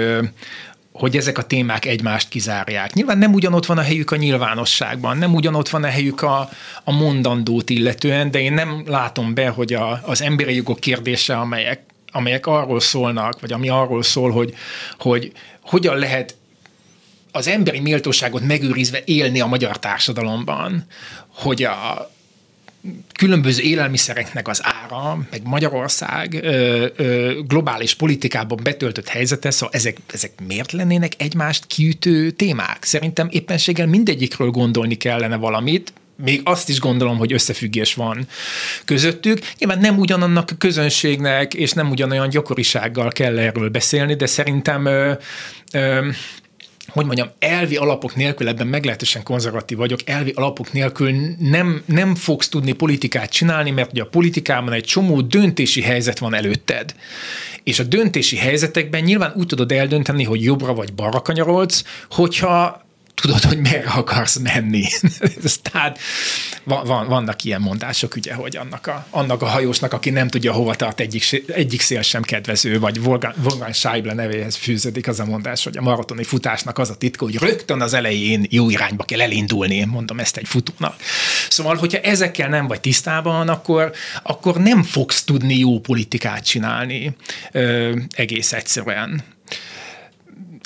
[1.00, 2.94] hogy ezek a témák egymást kizárják.
[2.94, 6.50] Nyilván nem ugyanott van a helyük a nyilvánosságban, nem ugyanott van a helyük a,
[6.84, 11.82] a mondandót illetően, de én nem látom be, hogy a, az emberi jogok kérdése, amelyek,
[12.12, 14.54] amelyek arról szólnak, vagy ami arról szól, hogy,
[14.98, 15.32] hogy
[15.62, 16.36] hogyan lehet
[17.32, 20.86] az emberi méltóságot megőrizve élni a magyar társadalomban,
[21.28, 22.12] hogy a,
[23.18, 30.32] különböző élelmiszereknek az ára, meg Magyarország ö, ö, globális politikában betöltött helyzete, szóval ezek, ezek
[30.48, 32.84] miért lennének egymást kiütő témák?
[32.84, 38.28] Szerintem éppenséggel mindegyikről gondolni kellene valamit, még azt is gondolom, hogy összefüggés van
[38.86, 39.40] közöttük.
[39.58, 45.12] Nyilván nem ugyanannak a közönségnek, és nem ugyanolyan gyakorisággal kell erről beszélni, de szerintem ö,
[45.74, 46.08] ö,
[46.90, 52.50] hogy mondjam, elvi alapok nélkül, ebben meglehetősen konzervatív vagyok, elvi alapok nélkül nem, nem fogsz
[52.50, 56.96] tudni politikát csinálni, mert ugye a politikában egy csomó döntési helyzet van előtted.
[57.64, 62.88] És a döntési helyzetekben nyilván úgy tudod eldönteni, hogy jobbra vagy balra kanyarodsz, hogyha
[63.20, 64.86] tudod, hogy merre akarsz menni.
[65.72, 66.00] Tehát
[66.64, 70.52] van, van, vannak ilyen mondások, ugye, hogy annak a, annak a hajósnak, aki nem tudja,
[70.52, 75.64] hova tart egyik, egyik szél sem kedvező, vagy Wolfgang Scheible nevéhez fűződik az a mondás,
[75.64, 79.76] hogy a maratoni futásnak az a titka, hogy rögtön az elején jó irányba kell elindulni,
[79.76, 80.96] én mondom ezt egy futónak.
[81.50, 83.92] Szóval, hogyha ezekkel nem vagy tisztában, akkor,
[84.24, 87.16] akkor nem fogsz tudni jó politikát csinálni
[87.52, 89.24] ö, egész egyszerűen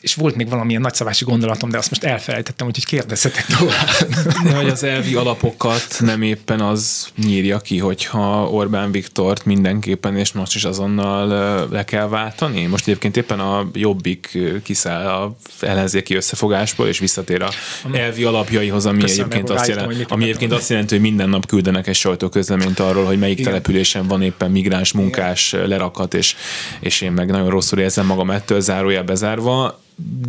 [0.03, 3.89] és volt még valamilyen nagyszabási gondolatom, de azt most elfelejtettem, úgyhogy kérdezzetek tovább.
[4.47, 10.31] De hogy az elvi alapokat nem éppen az nyírja ki, hogyha Orbán Viktort mindenképpen és
[10.31, 11.27] most is azonnal
[11.71, 12.65] le kell váltani?
[12.65, 17.49] Most egyébként éppen a Jobbik kiszáll a ellenzéki összefogásból, és visszatér a
[17.93, 21.87] elvi alapjaihoz, ami Köszönöm, egyébként, azt jelent, ami egyébként azt jelenti, hogy minden nap küldenek
[21.87, 23.51] egy sajtóközleményt arról, hogy melyik Igen.
[23.51, 26.35] településen van éppen migráns munkás lerakat, és,
[26.79, 29.81] és én meg nagyon rosszul érzem magam ettől zárója bezárva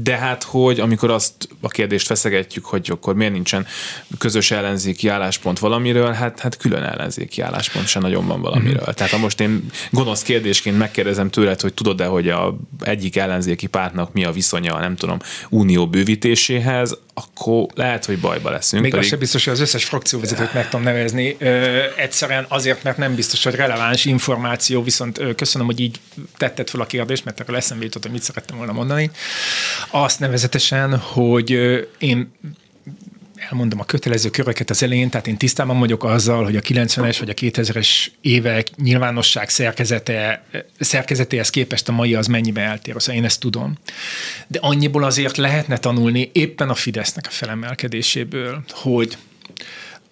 [0.02, 3.66] de hát, hogy amikor azt a kérdést feszegetjük, hogy akkor miért nincsen
[4.18, 8.82] közös ellenzéki álláspont valamiről, hát, hát külön ellenzéki álláspont sem nagyon van valamiről.
[8.82, 8.92] Mm-hmm.
[8.94, 14.12] Tehát ha most én gonosz kérdésként megkérdezem tőled, hogy tudod-e, hogy a egyik ellenzéki pártnak
[14.12, 18.82] mi a viszonya, nem tudom, unió bővítéséhez, akkor lehet, hogy bajba leszünk.
[18.82, 19.04] Még pedig...
[19.04, 21.36] az sem biztos, hogy az összes frakcióvezetőt meg tudom nevezni.
[21.38, 26.00] Ö, egyszerűen azért, mert nem biztos, hogy releváns információ, viszont ö, köszönöm, hogy így
[26.36, 29.10] tetted fel a kérdést, mert akkor eszembe jutott, hogy mit szerettem volna mondani.
[29.90, 32.32] Azt nevezetesen, hogy ö, én
[33.34, 37.28] elmondom a kötelező köröket az elején, tehát én tisztában vagyok azzal, hogy a 90-es vagy
[37.28, 40.44] a 2000-es évek nyilvánosság szerkezete,
[40.80, 43.74] szerkezetéhez képest a mai az mennyiben eltér, szóval én ezt tudom.
[44.46, 49.16] De annyiból azért lehetne tanulni éppen a Fidesznek a felemelkedéséből, hogy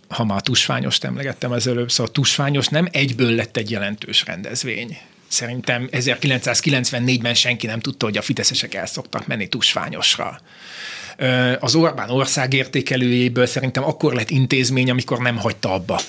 [0.08, 4.98] ha már tusványost emlegettem az előbb, szóval tusványos nem egyből lett egy jelentős rendezvény.
[5.28, 10.40] Szerintem 1994-ben senki nem tudta, hogy a fideszesek el szoktak menni tusványosra
[11.60, 16.00] az Orbán ország értékelőjéből szerintem akkor lett intézmény, amikor nem hagyta abba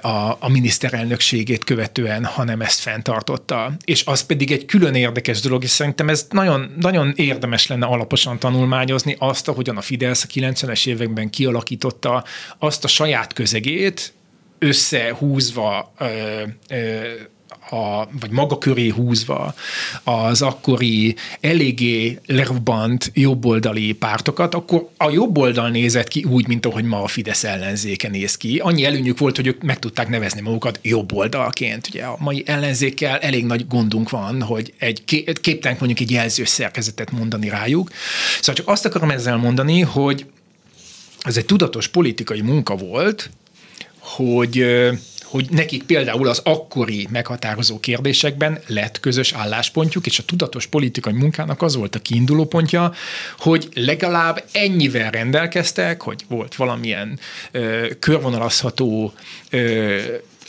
[0.00, 3.72] a, a miniszterelnökségét követően, hanem ezt fenntartotta.
[3.84, 8.38] És az pedig egy külön érdekes dolog, és szerintem ez nagyon, nagyon érdemes lenne alaposan
[8.38, 12.24] tanulmányozni azt, ahogyan a Fidesz a 90-es években kialakította
[12.58, 14.12] azt a saját közegét,
[14.58, 16.06] összehúzva ö,
[16.68, 17.00] ö,
[17.70, 19.54] a, vagy maga köré húzva
[20.04, 27.02] az akkori eléggé lerobbant jobboldali pártokat, akkor a jobboldal nézett ki úgy, mint ahogy ma
[27.02, 28.58] a Fidesz ellenzéke néz ki.
[28.58, 31.88] Annyi előnyük volt, hogy ők meg tudták nevezni magukat jobboldalként.
[31.88, 35.04] Ugye a mai ellenzékkel elég nagy gondunk van, hogy egy
[35.40, 37.90] képtelen mondjuk egy jelzős szerkezetet mondani rájuk.
[38.36, 40.26] Szóval csak azt akarom ezzel mondani, hogy
[41.22, 43.30] ez egy tudatos politikai munka volt,
[43.98, 44.66] hogy
[45.30, 51.62] hogy nekik például az akkori meghatározó kérdésekben lett közös álláspontjuk, és a tudatos politikai munkának
[51.62, 52.92] az volt a kiinduló pontja,
[53.38, 57.18] hogy legalább ennyivel rendelkeztek, hogy volt valamilyen
[57.50, 59.12] ö, körvonalazható
[59.50, 59.98] ö,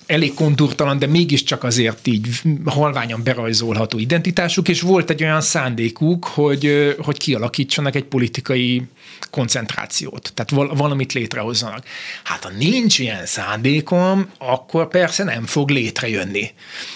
[0.05, 2.27] elég kontúrtalan, de mégiscsak azért így
[2.65, 8.81] halványan berajzolható identitásuk, és volt egy olyan szándékuk, hogy, hogy kialakítsanak egy politikai
[9.29, 11.85] koncentrációt, tehát valamit létrehozzanak.
[12.23, 16.51] Hát ha nincs ilyen szándékom, akkor persze nem fog létrejönni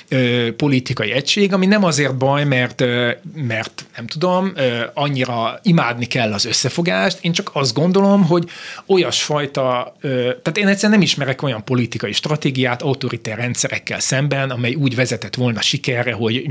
[0.07, 6.05] ö, politikai egység, ami nem azért baj, mert, ö, mert nem tudom, ö, annyira imádni
[6.05, 8.49] kell az összefogást, én csak azt gondolom, hogy
[8.85, 14.95] olyasfajta, ö, tehát én egyszerűen nem ismerek olyan politikai stratégiát autoritár rendszerekkel szemben, amely úgy
[14.95, 16.43] vezetett volna sikerre, hogy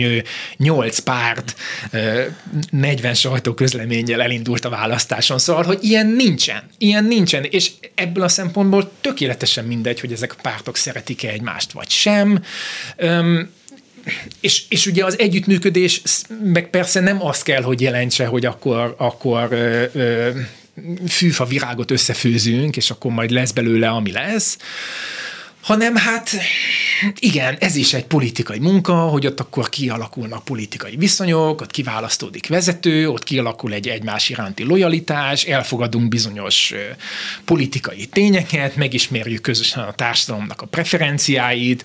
[0.57, 1.57] 8 párt
[1.91, 2.23] ö,
[2.71, 6.63] 40 sajtóközleménnyel elindult a választáson, szóval, hogy ilyen nincsen.
[6.79, 11.91] Ilyen nincsen, és ebből a szempontból tökéletesen mindegy, hogy ezek a pártok szeretik-e egymást, vagy
[11.91, 12.43] sem.
[12.97, 13.51] Öm,
[14.41, 16.03] és, és ugye az együttműködés
[16.43, 20.31] meg persze nem azt kell, hogy jelentse, hogy akkor, akkor ö, ö,
[21.09, 24.59] fűfa virágot összefőzünk, és akkor majd lesz belőle, ami lesz,
[25.65, 26.31] hanem hát
[27.19, 33.09] igen, ez is egy politikai munka, hogy ott akkor kialakulnak politikai viszonyok, ott kiválasztódik vezető,
[33.09, 36.75] ott kialakul egy egymás iránti lojalitás, elfogadunk bizonyos
[37.45, 41.85] politikai tényeket, megismerjük közösen a társadalomnak a preferenciáit,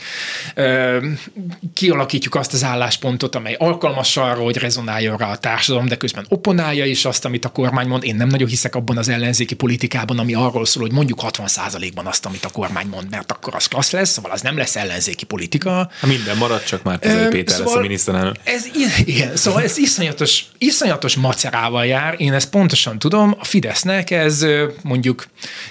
[1.73, 6.85] kialakítjuk azt az álláspontot, amely alkalmas arra, hogy rezonáljon rá a társadalom, de közben opponálja
[6.85, 8.03] is azt, amit a kormány mond.
[8.03, 12.25] Én nem nagyon hiszek abban az ellenzéki politikában, ami arról szól, hogy mondjuk 60%-ban azt,
[12.25, 15.89] amit a kormány mond, mert akkor az klassz lesz, szóval az nem lesz ellenzéki politika.
[15.99, 18.35] Ha minden marad, csak már Tizai Péter szóval lesz a szóval miniszterelnök.
[18.43, 18.65] Ez,
[19.05, 24.45] igen, szóval ez iszonyatos, iszonyatos macerával jár, én ezt pontosan tudom, a Fidesznek ez
[24.81, 25.27] mondjuk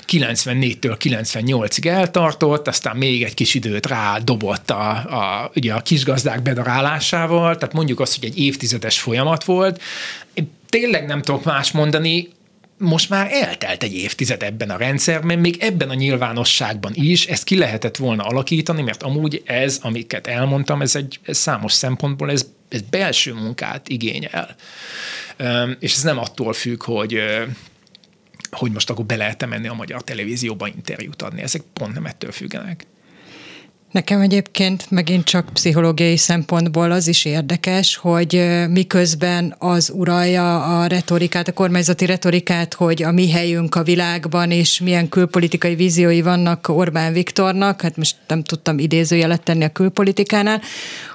[0.06, 6.42] 94-től 98-ig eltartott, aztán még egy kis időt rá dobott a, a, ugye a kisgazdák
[6.42, 9.82] bedarálásával, tehát mondjuk azt, hogy egy évtizedes folyamat volt.
[10.34, 12.28] Én tényleg nem tudok más mondani,
[12.78, 17.56] most már eltelt egy évtized ebben a rendszerben, még ebben a nyilvánosságban is ezt ki
[17.56, 22.80] lehetett volna alakítani, mert amúgy ez, amiket elmondtam, ez egy ez számos szempontból ez, ez
[22.80, 24.54] belső munkát igényel.
[25.78, 27.20] És ez nem attól függ, hogy
[28.50, 31.42] hogy most akkor be lehet menni a magyar televízióba interjút adni.
[31.42, 32.86] Ezek pont nem ettől függenek.
[33.90, 41.48] Nekem egyébként megint csak pszichológiai szempontból az is érdekes, hogy miközben az uralja a retorikát,
[41.48, 47.12] a kormányzati retorikát, hogy a mi helyünk a világban, és milyen külpolitikai víziói vannak Orbán
[47.12, 50.60] Viktornak, hát most nem tudtam idézőjelet tenni a külpolitikánál,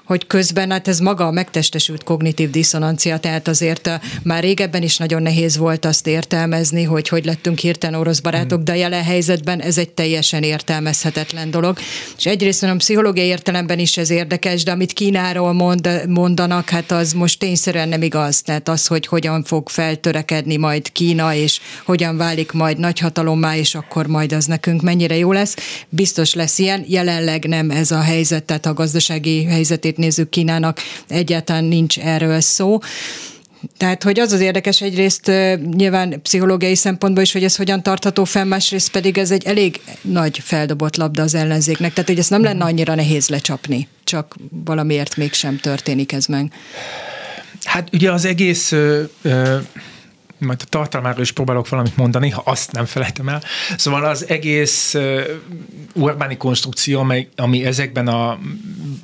[0.06, 4.98] hogy közben hát ez maga a megtestesült kognitív diszonancia, tehát azért uh, már régebben is
[4.98, 9.62] nagyon nehéz volt azt értelmezni, hogy hogy lettünk hirtelen orosz barátok, de a jelen helyzetben
[9.62, 11.78] ez egy teljesen értelmezhetetlen dolog.
[12.18, 17.14] És egyrészt mondom, pszichológiai értelemben is ez érdekes, de amit Kínáról mond, mondanak, hát az
[17.14, 18.42] most tényszerűen nem igaz.
[18.42, 24.08] Tehát az, hogy hogyan fog feltörekedni majd Kína, és hogyan válik majd nagyhatalommá, és akkor
[24.08, 25.56] majd az nekünk mennyire jó lesz.
[25.90, 31.64] Biztos lesz ilyen, jelenleg nem ez a helyzet, tehát a gazdasági helyzetét nézzük Kínának, egyáltalán
[31.64, 32.80] nincs erről szó.
[33.78, 35.32] Tehát, hogy az az érdekes egyrészt
[35.76, 40.40] nyilván pszichológiai szempontból is, hogy ez hogyan tartható fenn, másrészt pedig ez egy elég nagy
[40.40, 41.94] feldobott labda az ellenzéknek.
[41.94, 46.52] Tehát, hogy ezt nem lenne annyira nehéz lecsapni, csak valamiért mégsem történik ez meg.
[47.64, 48.74] Hát ugye az egész
[50.46, 53.44] majd a tartalmáról is próbálok valamit mondani, ha azt nem felejtem el.
[53.78, 54.96] Szóval az egész
[55.94, 58.40] urbáni konstrukció, ami, ezekben a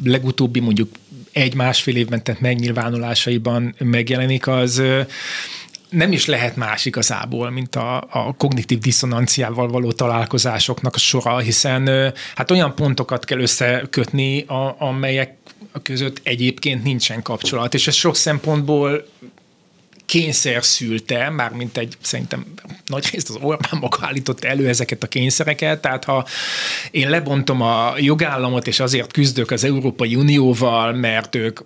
[0.03, 0.89] legutóbbi mondjuk
[1.31, 4.81] egy-másfél évben tett megnyilvánulásaiban megjelenik, az
[5.89, 12.13] nem is lehet más igazából, mint a, a kognitív diszonanciával való találkozásoknak a sora, hiszen
[12.35, 15.37] hát olyan pontokat kell összekötni, a, amelyek
[15.83, 19.05] között egyébként nincsen kapcsolat, és ez sok szempontból
[20.09, 22.45] kényszer szülte, mármint egy szerintem
[22.85, 26.25] nagy részt az Orbán maga állította elő ezeket a kényszereket, tehát ha
[26.91, 31.59] én lebontom a jogállamot, és azért küzdök az Európai Unióval, mert ők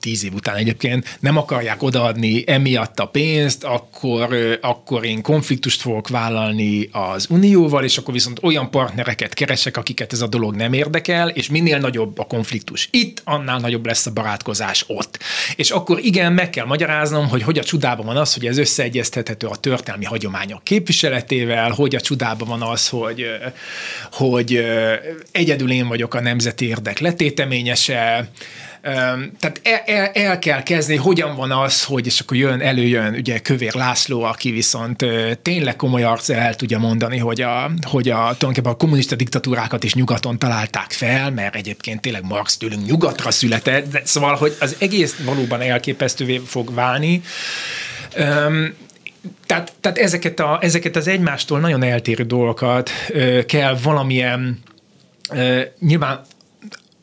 [0.00, 6.08] tíz év után egyébként nem akarják odaadni emiatt a pénzt, akkor, akkor én konfliktust fogok
[6.08, 11.28] vállalni az Unióval, és akkor viszont olyan partnereket keresek, akiket ez a dolog nem érdekel,
[11.28, 15.18] és minél nagyobb a konfliktus itt, annál nagyobb lesz a barátkozás ott.
[15.56, 19.46] És akkor igen, meg kell magyaráznom, hogy hogy a csodában van az, hogy ez összeegyeztethető
[19.46, 23.26] a történelmi hagyományok képviseletével, hogy a csodában van az, hogy,
[24.12, 24.64] hogy
[25.32, 28.30] egyedül én vagyok a nemzeti érdek letéteményese,
[29.38, 33.38] tehát el, el, el kell kezdeni, hogyan van az, hogy és akkor jön, előjön ugye
[33.38, 35.04] Kövér László, aki viszont
[35.42, 39.94] tényleg komoly arc el tudja mondani, hogy a, hogy a, tulajdonképpen a kommunista diktatúrákat is
[39.94, 45.16] nyugaton találták fel, mert egyébként tényleg Marx tőlünk nyugatra született, de szóval, hogy az egész
[45.24, 47.22] valóban elképesztővé fog válni.
[48.18, 48.74] Um,
[49.46, 54.58] tehát, tehát ezeket, a, ezeket az egymástól nagyon eltérő dolgokat ö, kell valamilyen
[55.30, 56.24] ö, nyilván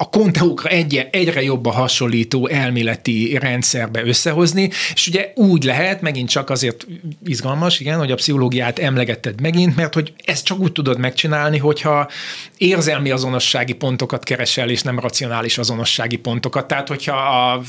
[0.05, 6.49] a konteókra egy, egyre jobban hasonlító elméleti rendszerbe összehozni, és ugye úgy lehet, megint csak
[6.49, 6.87] azért
[7.25, 12.09] izgalmas, igen, hogy a pszichológiát emlegetted megint, mert hogy ezt csak úgy tudod megcsinálni, hogyha
[12.57, 16.67] érzelmi azonossági pontokat keresel, és nem racionális azonossági pontokat.
[16.67, 17.61] Tehát, hogyha a,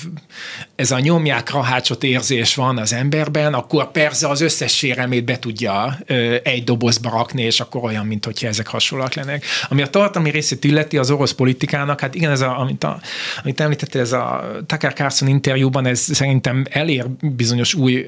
[0.75, 5.99] ez a nyomják rahácsot érzés van az emberben, akkor persze az összes sérelmét be tudja
[6.07, 9.45] ö, egy dobozba rakni, és akkor olyan, mint hogyha ezek hasonlóak lennek.
[9.69, 13.01] Ami a tartalmi részét illeti az orosz politikának, hát igen, ez a, amit, a,
[13.43, 18.07] amit említettél, ez a Tucker Carlson interjúban, ez szerintem elér bizonyos új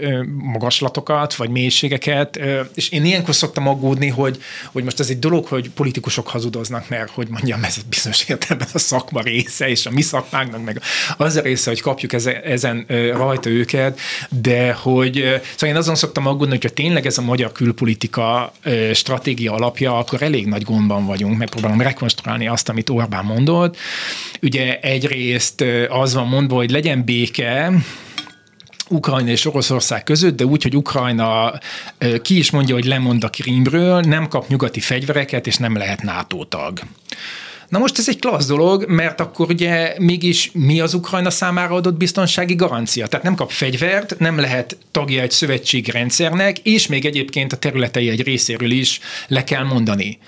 [0.53, 2.41] magaslatokat, vagy mélységeket,
[2.75, 4.39] és én ilyenkor szoktam aggódni, hogy,
[4.73, 8.79] hogy most ez egy dolog, hogy politikusok hazudoznak, mert hogy mondjam, ez bizonyos értelemben a
[8.79, 10.81] szakma része, és a mi szakmánknak meg
[11.17, 15.15] az a része, hogy kapjuk ezen, ezen rajta őket, de hogy
[15.53, 18.53] szóval én azon szoktam aggódni, hogyha tényleg ez a magyar külpolitika
[18.93, 23.77] stratégia alapja, akkor elég nagy gondban vagyunk, megpróbálom rekonstruálni azt, amit Orbán mondott,
[24.43, 27.73] Ugye egyrészt az van mondva, hogy legyen béke,
[28.89, 31.53] Ukrajna és Oroszország között, de úgy, hogy Ukrajna
[32.23, 36.45] ki is mondja, hogy lemond a Krímről, nem kap nyugati fegyvereket, és nem lehet NATO
[36.45, 36.81] tag.
[37.69, 41.97] Na most ez egy klassz dolog, mert akkor ugye mégis mi az Ukrajna számára adott
[41.97, 43.07] biztonsági garancia?
[43.07, 48.09] Tehát nem kap fegyvert, nem lehet tagja egy szövetségi rendszernek, és még egyébként a területei
[48.09, 50.19] egy részéről is le kell mondani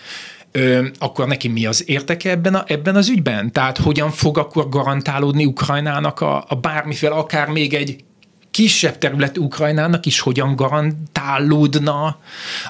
[0.99, 3.53] akkor neki mi az érteke ebben, a, ebben az ügyben?
[3.53, 8.05] Tehát hogyan fog akkor garantálódni Ukrajnának a, a bármiféle, akár még egy
[8.51, 12.19] kisebb terület Ukrajnának is hogyan garantálódna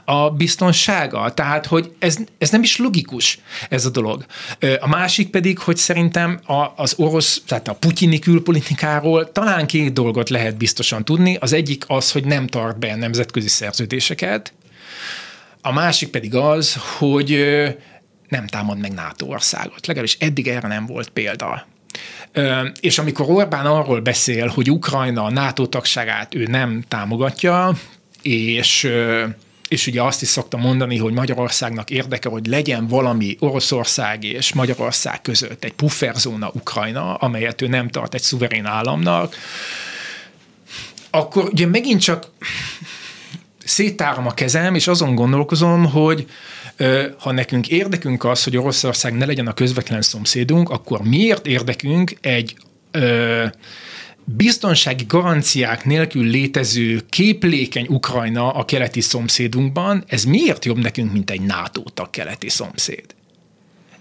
[0.04, 1.34] a biztonsága.
[1.34, 4.24] Tehát, hogy ez, ez nem is logikus, ez a dolog.
[4.80, 10.28] A másik pedig, hogy szerintem a, az orosz, tehát a putyini külpolitikáról talán két dolgot
[10.28, 11.36] lehet biztosan tudni.
[11.40, 14.52] Az egyik az, hogy nem tart be nemzetközi szerződéseket,
[15.62, 17.30] a másik pedig az, hogy
[18.28, 19.86] nem támad meg NATO országot.
[19.86, 21.66] Legalábbis eddig erre nem volt példa.
[22.80, 27.72] És amikor Orbán arról beszél, hogy Ukrajna a NATO tagságát ő nem támogatja,
[28.22, 28.90] és
[29.68, 35.22] és ugye azt is szokta mondani, hogy Magyarországnak érdeke, hogy legyen valami Oroszország és Magyarország
[35.22, 39.36] között egy pufferzóna Ukrajna, amelyet ő nem tart egy szuverén államnak,
[41.10, 42.30] akkor ugye megint csak
[43.70, 46.26] széttárom a kezem, és azon gondolkozom, hogy
[47.18, 52.56] ha nekünk érdekünk az, hogy Oroszország ne legyen a közvetlen szomszédunk, akkor miért érdekünk egy
[52.90, 53.44] ö,
[54.24, 61.40] biztonsági garanciák nélkül létező képlékeny Ukrajna a keleti szomszédunkban, ez miért jobb nekünk, mint egy
[61.40, 63.04] NATO tag keleti szomszéd?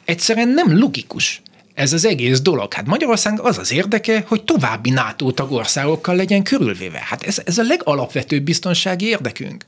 [0.05, 1.41] Egyszerűen nem logikus
[1.79, 2.73] ez az egész dolog.
[2.73, 7.01] Hát Magyarország az az érdeke, hogy további NATO tagországokkal legyen körülvéve.
[7.01, 9.65] Hát ez, ez a legalapvetőbb biztonsági érdekünk.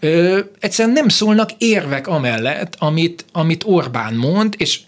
[0.00, 4.80] Ö, egyszerűen nem szólnak érvek amellett, amit, amit Orbán mond, és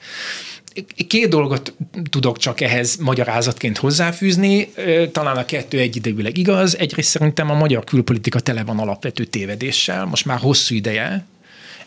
[1.08, 1.74] Két dolgot
[2.10, 4.68] tudok csak ehhez magyarázatként hozzáfűzni,
[5.12, 6.78] talán a kettő egyidejűleg igaz.
[6.78, 11.24] Egyrészt szerintem a magyar külpolitika tele van alapvető tévedéssel, most már hosszú ideje,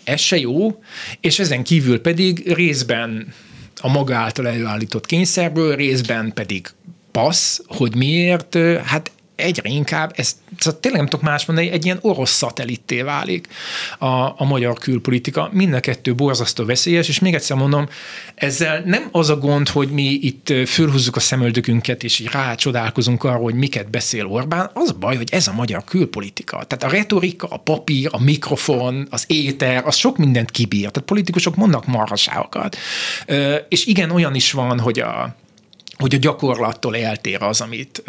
[0.03, 0.83] ez se jó,
[1.19, 3.33] és ezen kívül pedig részben
[3.81, 6.67] a maga által előállított kényszerből, részben pedig
[7.11, 11.99] passz, hogy miért, hát egyre inkább, ez szóval tényleg nem tudok más mondani, egy ilyen
[12.01, 13.47] orosz szatellitté válik
[13.97, 14.07] a,
[14.41, 15.49] a magyar külpolitika.
[15.51, 17.87] Mind a kettő borzasztó veszélyes, és még egyszer mondom,
[18.35, 23.35] ezzel nem az a gond, hogy mi itt fölhúzzuk a szemöldökünket, és így rácsodálkozunk arra,
[23.35, 26.63] hogy miket beszél Orbán, az baj, hogy ez a magyar külpolitika.
[26.63, 30.89] Tehát a retorika, a papír, a mikrofon, az éter, az sok mindent kibír.
[30.89, 32.77] Tehát politikusok mondnak marhaságokat.
[33.69, 35.35] És igen, olyan is van, hogy a
[35.97, 38.03] hogy a gyakorlattól eltér az, amit,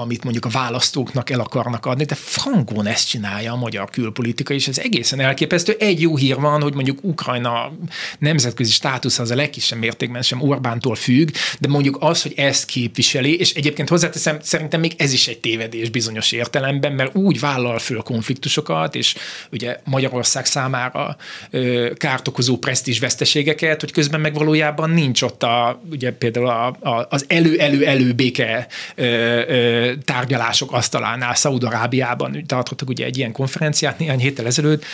[0.00, 4.68] amit mondjuk a választóknak el akarnak adni, de frankon ezt csinálja a magyar külpolitika, és
[4.68, 5.76] ez egészen elképesztő.
[5.78, 7.72] Egy jó hír van, hogy mondjuk Ukrajna
[8.18, 11.28] nemzetközi státusz az a legkisebb mértékben sem Orbántól függ,
[11.60, 15.90] de mondjuk az, hogy ezt képviseli, és egyébként hozzáteszem, szerintem még ez is egy tévedés
[15.90, 19.14] bizonyos értelemben, mert úgy vállal föl konfliktusokat, és
[19.52, 21.16] ugye Magyarország számára
[21.50, 26.66] ö, kárt okozó presztízs veszteségeket, hogy közben meg valójában nincs ott a, ugye például a,
[26.66, 29.04] a, az elő-elő-elő béke ö,
[29.48, 34.84] ö, tárgyalások asztalánál Szaudarábiában tartottak ugye egy ilyen konferenciát néhány héttel ezelőtt.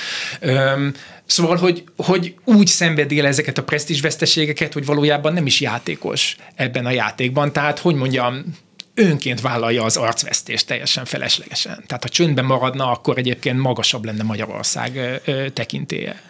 [1.26, 6.90] Szóval, hogy, hogy úgy szenvedél ezeket a presztízsveszteségeket, hogy valójában nem is játékos ebben a
[6.90, 7.52] játékban.
[7.52, 8.44] Tehát, hogy mondjam,
[8.94, 11.84] önként vállalja az arcvesztést teljesen feleslegesen.
[11.86, 15.20] Tehát ha csöndben maradna, akkor egyébként magasabb lenne Magyarország
[15.52, 16.22] tekintélye.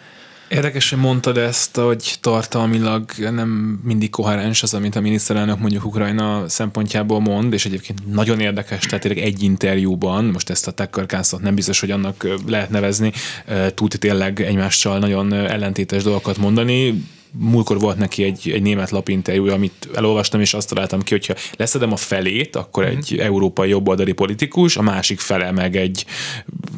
[0.47, 3.49] Érdekes, hogy mondtad ezt, hogy tartalmilag nem
[3.83, 9.05] mindig koherens az, amit a miniszterelnök mondjuk Ukrajna szempontjából mond, és egyébként nagyon érdekes, tehát
[9.05, 11.05] egy interjúban, most ezt a Tucker
[11.41, 13.11] nem biztos, hogy annak lehet nevezni,
[13.73, 17.03] tud tényleg egymással nagyon ellentétes dolgokat mondani,
[17.37, 21.91] múlkor volt neki egy, egy német lapinterjúja, amit elolvastam, és azt találtam ki, hogyha leszedem
[21.91, 22.87] a felét, akkor mm.
[22.87, 26.05] egy európai jobboldali politikus, a másik fele meg egy,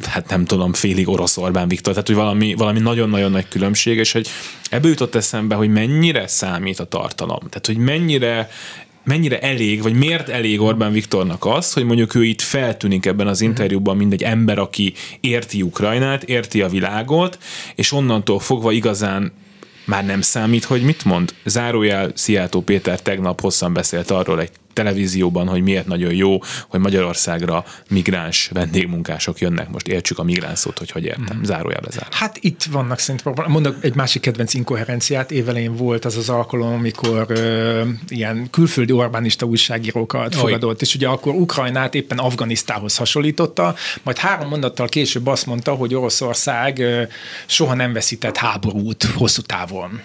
[0.06, 4.12] hát nem tudom, félig orosz Orbán Viktor, tehát hogy valami, valami nagyon-nagyon nagy különbség, és
[4.12, 4.28] hogy
[4.70, 8.48] ebből jutott eszembe, hogy mennyire számít a tartalom, tehát hogy mennyire
[9.04, 13.40] mennyire elég, vagy miért elég Orbán Viktornak az, hogy mondjuk ő itt feltűnik ebben az
[13.40, 17.38] interjúban, mint egy ember, aki érti Ukrajnát, érti a világot,
[17.74, 19.32] és onnantól fogva igazán
[19.88, 21.34] már nem számít, hogy mit mond?
[21.44, 26.38] Zárójel Szijjátó Péter tegnap hosszan beszélt arról egy televízióban, hogy miért nagyon jó,
[26.68, 29.70] hogy Magyarországra migráns vendégmunkások jönnek.
[29.70, 31.36] Most értsük a migráns szót, hogy hogy értem.
[31.36, 31.42] Mm.
[31.42, 32.06] Zárójelbe zár.
[32.10, 35.30] Hát itt vannak szerintem, mondok egy másik kedvenc inkoherenciát.
[35.30, 40.40] Évelején volt az az alkalom, amikor ö, ilyen külföldi Orbánista újságírókat Oly.
[40.40, 45.94] fogadott, és ugye akkor Ukrajnát éppen Afganisztához hasonlította, majd három mondattal később azt mondta, hogy
[45.94, 47.02] Oroszország ö,
[47.46, 50.00] soha nem veszített háborút hosszú távon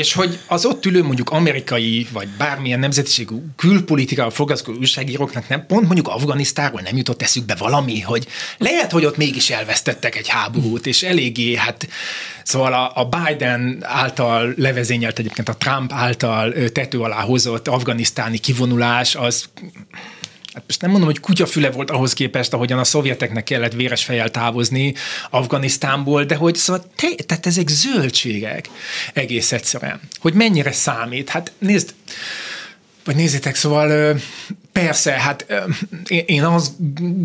[0.00, 5.84] és hogy az ott ülő mondjuk amerikai, vagy bármilyen nemzetiségű külpolitikával foglalkozó újságíróknak nem, pont
[5.84, 8.26] mondjuk Afganisztáról nem jutott eszükbe valami, hogy
[8.58, 11.88] lehet, hogy ott mégis elvesztettek egy háborút, és eléggé, hát
[12.42, 19.44] szóval a, Biden által levezényelt egyébként a Trump által tető alá hozott afganisztáni kivonulás, az
[20.52, 24.30] hát most nem mondom, hogy kutyafüle volt ahhoz képest, ahogyan a szovjeteknek kellett véres fejjel
[24.30, 24.94] távozni
[25.30, 28.68] Afganisztánból, de hogy szóval te, tehát ezek zöldségek
[29.12, 30.00] egész egyszerűen.
[30.18, 31.28] Hogy mennyire számít?
[31.28, 31.94] Hát nézd,
[33.04, 34.16] vagy nézzétek, szóval
[34.72, 35.46] persze, hát
[36.06, 36.72] én azt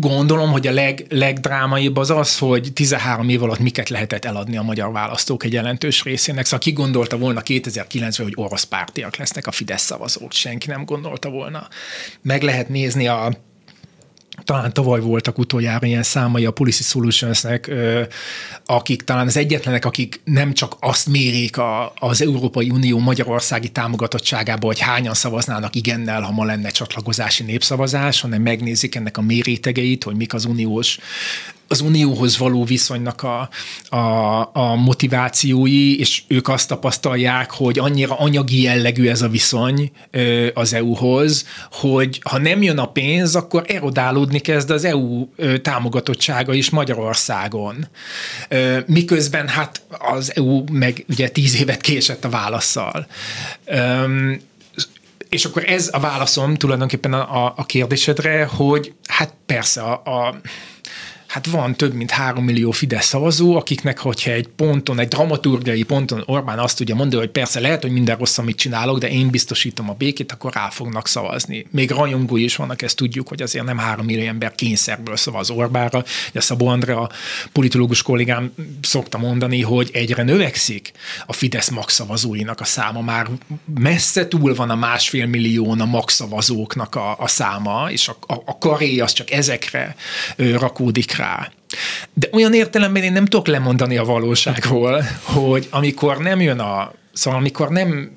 [0.00, 4.62] gondolom, hogy a leg, legdrámaibb az az, hogy 13 év alatt miket lehetett eladni a
[4.62, 6.44] magyar választók egy jelentős részének.
[6.44, 10.32] Szóval ki gondolta volna 2009-ben, hogy orosz pártiak lesznek a Fidesz szavazók?
[10.32, 11.68] Senki nem gondolta volna.
[12.22, 13.32] Meg lehet nézni a
[14.46, 17.70] talán tavaly voltak utoljára ilyen számai a Policy Solutionsnek,
[18.66, 24.66] akik talán az egyetlenek, akik nem csak azt mérik a, az Európai Unió magyarországi támogatottságába,
[24.66, 30.16] hogy hányan szavaznának igennel, ha ma lenne csatlakozási népszavazás, hanem megnézik ennek a mérétegeit, hogy
[30.16, 30.98] mik az uniós
[31.68, 33.48] az unióhoz való viszonynak a,
[33.96, 39.90] a, a motivációi, és ők azt tapasztalják, hogy annyira anyagi jellegű ez a viszony
[40.54, 45.28] az EU-hoz, hogy ha nem jön a pénz, akkor erodálódni kezd az EU
[45.62, 47.88] támogatottsága is Magyarországon.
[48.86, 53.06] Miközben hát az EU meg ugye tíz évet késett a válaszsal.
[55.28, 60.40] És akkor ez a válaszom tulajdonképpen a, a kérdésedre, hogy hát persze a, a
[61.26, 66.22] hát van több mint három millió Fidesz szavazó, akiknek, hogyha egy ponton, egy dramaturgiai ponton
[66.26, 69.90] Orbán azt tudja mondani, hogy persze lehet, hogy minden rossz, amit csinálok, de én biztosítom
[69.90, 71.66] a békét, akkor rá fognak szavazni.
[71.70, 76.04] Még rajongói is vannak, ezt tudjuk, hogy azért nem három millió ember kényszerből szavaz Orbánra.
[76.34, 77.10] A Szabó Andrea,
[77.52, 80.92] politológus kollégám szokta mondani, hogy egyre növekszik
[81.26, 83.00] a Fidesz magszavazóinak a száma.
[83.00, 83.28] Már
[83.74, 88.58] messze túl van a másfél millión a magszavazóknak a, a száma, és a, a, a
[88.58, 89.96] karé az csak ezekre
[90.36, 91.52] rakódik rá.
[92.14, 97.38] De olyan értelemben én nem tudok lemondani a valóságról, hogy amikor nem jön a Szóval
[97.38, 98.10] amikor nem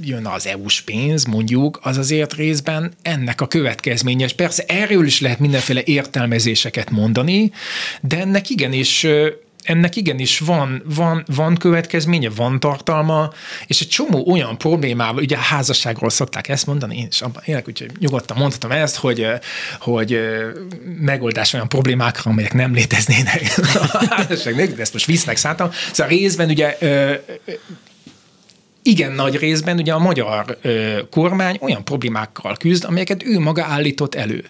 [0.00, 4.32] jön az EU-s pénz, mondjuk, az azért részben ennek a következményes.
[4.32, 7.52] Persze erről is lehet mindenféle értelmezéseket mondani,
[8.00, 9.06] de ennek igenis
[9.64, 13.32] ennek igenis van, van, van következménye, van tartalma,
[13.66, 17.68] és egy csomó olyan problémával, ugye a házasságról szokták ezt mondani, én is abban élek,
[17.68, 19.26] úgyhogy nyugodtan mondhatom ezt, hogy,
[19.80, 20.18] hogy
[21.00, 23.42] megoldás olyan problémákra, amelyek nem léteznének
[23.92, 25.70] a házasság de ezt most visznek szálltam.
[25.92, 26.78] Szóval részben ugye
[28.86, 34.14] igen nagy részben ugye a magyar ö, kormány olyan problémákkal küzd, amelyeket ő maga állított
[34.14, 34.44] elő.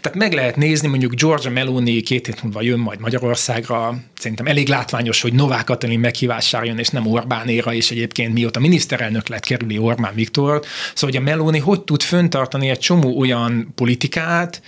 [0.00, 4.68] Tehát meg lehet nézni, mondjuk Georgia Meloni két hét múlva jön majd Magyarországra, szerintem elég
[4.68, 9.78] látványos, hogy Novák Katalin meghívására jön, és nem Orbánéra, és egyébként mióta miniszterelnök lett kerüli
[9.78, 10.62] Orbán Viktor.
[10.94, 14.62] Szóval, hogy a Meloni hogy tud föntartani egy csomó olyan politikát,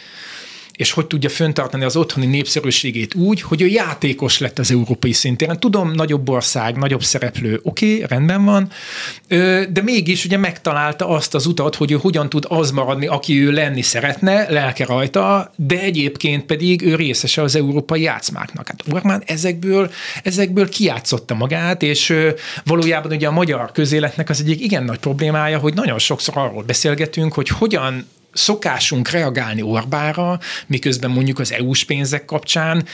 [0.78, 5.60] és hogy tudja föntartani az otthoni népszerűségét úgy, hogy ő játékos lett az európai szintéren.
[5.60, 8.70] Tudom, nagyobb ország, nagyobb szereplő, oké, okay, rendben van,
[9.72, 13.50] de mégis ugye megtalálta azt az utat, hogy ő hogyan tud az maradni, aki ő
[13.50, 18.68] lenni szeretne, lelke rajta, de egyébként pedig ő részese az európai játszmáknak.
[18.68, 19.90] Hát Orbán ezekből,
[20.22, 22.14] ezekből kiátszotta magát, és
[22.64, 27.32] valójában ugye a magyar közéletnek az egyik igen nagy problémája, hogy nagyon sokszor arról beszélgetünk,
[27.32, 32.84] hogy hogyan szokásunk reagálni Orbára, miközben mondjuk az EU-s pénzek kapcsán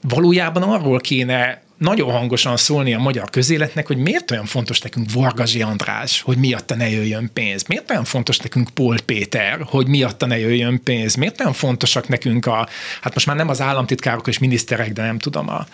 [0.00, 5.62] valójában arról kéne nagyon hangosan szólni a magyar közéletnek, hogy miért olyan fontos nekünk Vargazsi
[5.62, 7.64] András, hogy miatta ne jöjjön pénz.
[7.66, 11.14] Miért olyan fontos nekünk Pól Péter, hogy miatta ne jöjjön pénz.
[11.14, 12.68] Miért olyan fontosak nekünk a,
[13.00, 15.66] hát most már nem az államtitkárok és miniszterek, de nem tudom, a,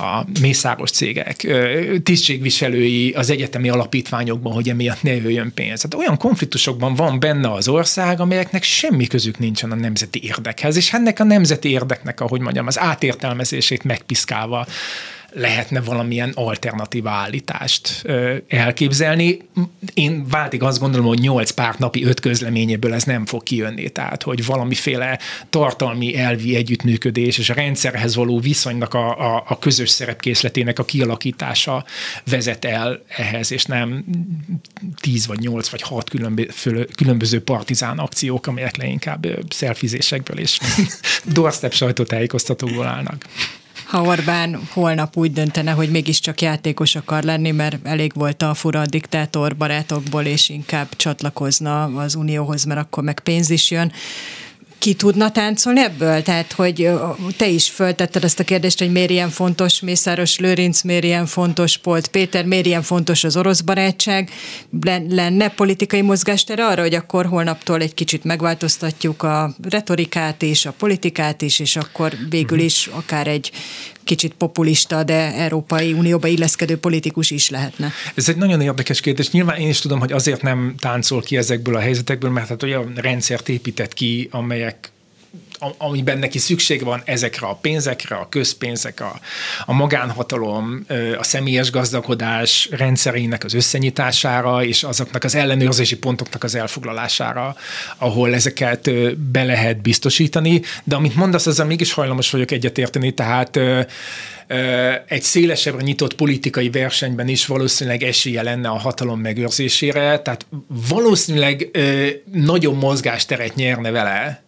[0.00, 1.46] a mészáros cégek,
[2.02, 5.82] tisztségviselői az egyetemi alapítványokban, hogy emiatt ne jöjjön pénz.
[5.82, 10.92] Hát olyan konfliktusokban van benne az ország, amelyeknek semmi közük nincsen a nemzeti érdekhez, és
[10.92, 14.66] ennek a nemzeti érdeknek, ahogy mondjam, az átértelmezését megpiszkálva
[15.34, 18.04] lehetne valamilyen alternatív állítást
[18.48, 19.38] elképzelni.
[19.94, 24.22] Én váltig azt gondolom, hogy 8 párt napi öt közleményéből ez nem fog kijönni, tehát
[24.22, 25.18] hogy valamiféle
[25.50, 31.84] tartalmi elvi együttműködés és a rendszerhez való viszonynak a, a, a közös szerepkészletének a kialakítása
[32.24, 34.04] vezet el ehhez, és nem
[35.00, 36.10] 10 vagy 8 vagy 6
[36.96, 40.58] különböző partizán akciók, amelyek leginkább szelfizésekből és
[41.34, 43.26] doorstep sajtótájékoztatóból állnak
[43.92, 48.86] ha Orbán holnap úgy döntene, hogy mégiscsak játékos akar lenni, mert elég volt a fura
[48.86, 53.92] diktátor barátokból, és inkább csatlakozna az Unióhoz, mert akkor meg pénz is jön
[54.82, 56.22] ki tudna táncolni ebből?
[56.22, 56.90] Tehát, hogy
[57.36, 61.76] te is föltetted ezt a kérdést, hogy miért ilyen fontos Mészáros Lőrinc, miért ilyen fontos
[61.76, 64.30] Polt Péter, miért ilyen fontos az orosz barátság,
[65.08, 71.42] lenne politikai mozgástere arra, hogy akkor holnaptól egy kicsit megváltoztatjuk a retorikát is, a politikát
[71.42, 72.66] is, és akkor végül mhm.
[72.66, 73.50] is akár egy
[74.04, 77.92] kicsit populista, de Európai Unióba illeszkedő politikus is lehetne.
[78.14, 79.30] Ez egy nagyon érdekes kérdés.
[79.30, 82.92] Nyilván én is tudom, hogy azért nem táncol ki ezekből a helyzetekből, mert hát olyan
[82.94, 84.91] rendszert épített ki, amelyek
[85.76, 89.20] amiben neki szükség van ezekre a pénzekre, a közpénzek, a,
[89.64, 90.86] a magánhatalom,
[91.18, 97.56] a személyes gazdagodás rendszerének az összenyitására, és azoknak az ellenőrzési pontoknak az elfoglalására,
[97.98, 100.62] ahol ezeket be lehet biztosítani.
[100.84, 103.58] De amit mondasz, azzal mégis hajlamos vagyok egyetérteni, tehát
[105.06, 110.46] egy szélesebbre nyitott politikai versenyben is valószínűleg esélye lenne a hatalom megőrzésére, tehát
[110.88, 111.70] valószínűleg
[112.32, 114.42] nagyon mozgásteret nyerne vele,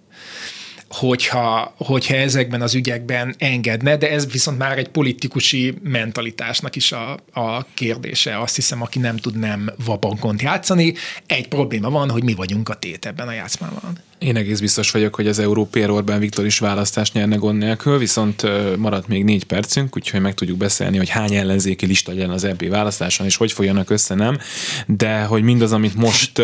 [0.95, 7.13] hogyha, hogyha ezekben az ügyekben engedne, de ez viszont már egy politikusi mentalitásnak is a,
[7.33, 8.41] a kérdése.
[8.41, 10.95] Azt hiszem, aki nem tud nem vabankont játszani,
[11.27, 13.99] egy probléma van, hogy mi vagyunk a tét ebben a játszmában.
[14.19, 18.43] Én egész biztos vagyok, hogy az Európér Orbán Viktor is választást nyerne gond nélkül, viszont
[18.77, 22.69] maradt még négy percünk, úgyhogy meg tudjuk beszélni, hogy hány ellenzéki lista legyen az EP
[22.69, 24.39] választáson, és hogy folyanak össze, nem.
[24.87, 26.43] De hogy mindaz, amit most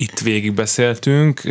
[0.00, 1.42] itt végig beszéltünk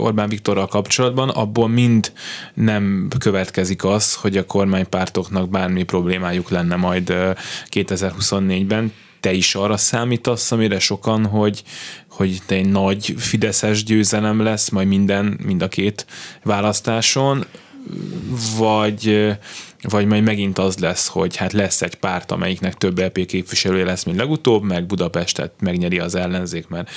[0.00, 2.12] Orbán Viktorral kapcsolatban, abból mind
[2.54, 7.14] nem következik az, hogy a kormánypártoknak bármi problémájuk lenne majd
[7.70, 8.92] 2024-ben.
[9.20, 11.62] Te is arra számítasz, amire sokan, hogy,
[12.10, 16.06] hogy te egy nagy fideszes győzelem lesz majd minden, mind a két
[16.42, 17.44] választáson,
[18.58, 19.36] vagy
[19.82, 24.04] vagy majd megint az lesz, hogy hát lesz egy párt, amelyiknek több LP képviselője lesz,
[24.04, 26.90] mint legutóbb, meg Budapestet megnyeri az ellenzék, mert,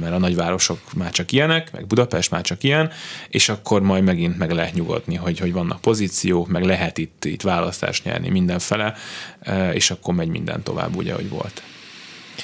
[0.00, 2.90] mert a nagyvárosok már csak ilyenek, meg Budapest már csak ilyen,
[3.28, 7.42] és akkor majd megint meg lehet nyugodni, hogy, hogy vannak pozíciók, meg lehet itt, itt
[7.42, 8.94] választást nyerni mindenfele,
[9.72, 11.62] és akkor megy minden tovább úgy, ahogy volt.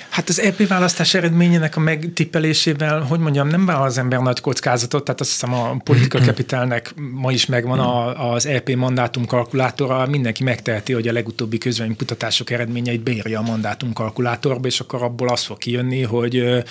[0.09, 5.05] Hát az EP választás eredményének a megtippelésével, hogy mondjam, nem vállal az ember nagy kockázatot,
[5.05, 10.45] tehát azt hiszem a Politika Capitalnek ma is megvan a, az EP mandátum kalkulátora, mindenki
[10.45, 15.59] megteheti, hogy a legutóbbi közvénykutatások eredményeit beírja a mandátum kalkulátorba, és akkor abból az fog
[15.59, 16.64] kijönni, hogy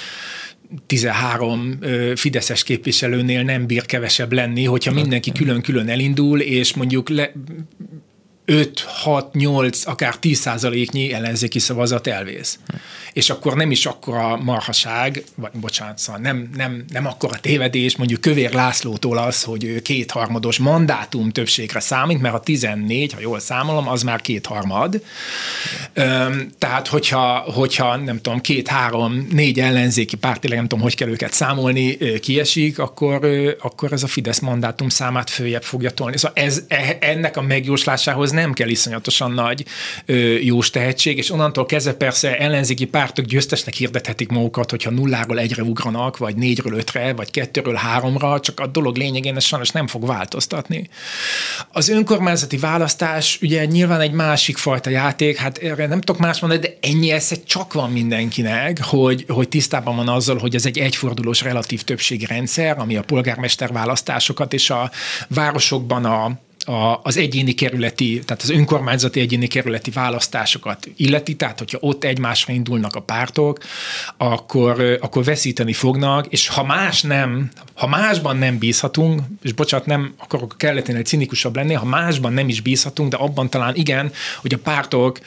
[0.85, 1.79] 13
[2.15, 7.31] fideszes képviselőnél nem bír kevesebb lenni, hogyha mindenki külön-külön elindul, és mondjuk le,
[8.49, 12.59] 5, 6, 8, akár 10 százaléknyi ellenzéki szavazat elvész.
[13.13, 18.21] És akkor nem is akkora marhaság, vagy bocsánat, szóval nem, nem, nem akkora tévedés, mondjuk
[18.21, 23.87] Kövér Lászlótól az, hogy ő kétharmados mandátum többségre számít, mert a 14, ha jól számolom,
[23.87, 25.01] az már kétharmad.
[25.93, 31.09] Öm, tehát, hogyha, hogyha nem tudom, két, három, négy ellenzéki párt, nem tudom, hogy kell
[31.09, 33.29] őket számolni, kiesik, akkor,
[33.61, 36.17] akkor ez a Fidesz mandátum számát följebb fogja tolni.
[36.17, 39.65] Szóval ez, e, ennek a megjóslásához nem kell iszonyatosan nagy
[40.05, 45.63] ö, jós tehetség, és onnantól kezdve persze ellenzéki pártok győztesnek hirdethetik magukat, hogyha nulláról egyre
[45.63, 50.05] ugranak, vagy négyről ötre, vagy kettőről háromra, csak a dolog lényegén ez sajnos nem fog
[50.05, 50.89] változtatni.
[51.71, 56.61] Az önkormányzati választás ugye nyilván egy másik fajta játék, hát erre nem tudok más mondani,
[56.61, 61.41] de ennyi esze csak van mindenkinek, hogy, hogy tisztában van azzal, hogy ez egy egyfordulós
[61.41, 64.91] relatív többségi rendszer, ami a polgármester választásokat és a
[65.27, 71.77] városokban a a, az egyéni kerületi, tehát az önkormányzati egyéni kerületi választásokat illeti, tehát hogyha
[71.81, 73.57] ott egymásra indulnak a pártok,
[74.17, 80.13] akkor, akkor veszíteni fognak, és ha más nem, ha másban nem bízhatunk, és bocsánat, nem
[80.17, 84.57] akarok kelleténél cinikusabb lenni, ha másban nem is bízhatunk, de abban talán igen, hogy a
[84.57, 85.19] pártok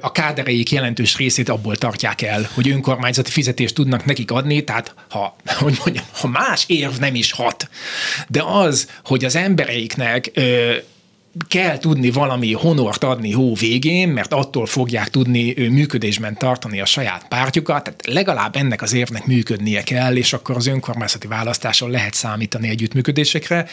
[0.00, 5.36] a kádereik jelentős részét abból tartják el, hogy önkormányzati fizetést tudnak nekik adni, tehát ha,
[5.58, 7.68] hogy mondjam, ha más érv nem is hat,
[8.28, 10.95] de az, hogy az embereiknek で
[11.48, 17.28] kell tudni valami honort adni hó végén, mert attól fogják tudni működésben tartani a saját
[17.28, 22.68] pártjukat, tehát legalább ennek az évnek működnie kell, és akkor az önkormányzati választáson lehet számítani
[22.68, 23.66] együttműködésekre.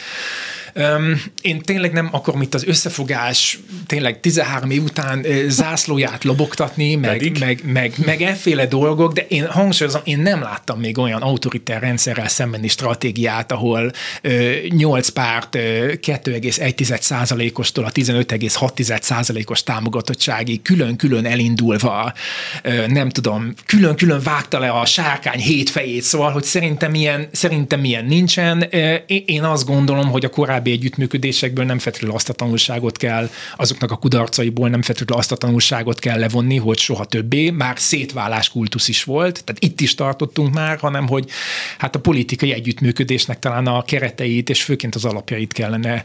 [1.42, 7.62] Én tényleg nem akarom itt az összefogás tényleg 13 év után zászlóját lobogtatni, meg, meg,
[7.66, 12.68] meg, meg efféle dolgok, de én hangsúlyozom, én nem láttam még olyan autoritár rendszerrel szembeni
[12.68, 13.92] stratégiát, ahol
[14.70, 22.14] 8 párt 2,1 százalékostól a 15,6 százalékos támogatottsági külön-külön elindulva,
[22.88, 28.62] nem tudom, külön-külön vágta le a sárkány hétfejét, szóval, hogy szerintem ilyen, szerintem ilyen nincsen.
[29.26, 33.96] Én azt gondolom, hogy a korábbi együttműködésekből nem feltétlenül azt a tanulságot kell, azoknak a
[33.96, 39.04] kudarcaiból nem feltétlenül azt a tanulságot kell levonni, hogy soha többé, már szétválás kultusz is
[39.04, 41.30] volt, tehát itt is tartottunk már, hanem hogy
[41.78, 46.04] hát a politikai együttműködésnek talán a kereteit és főként az alapjait kellene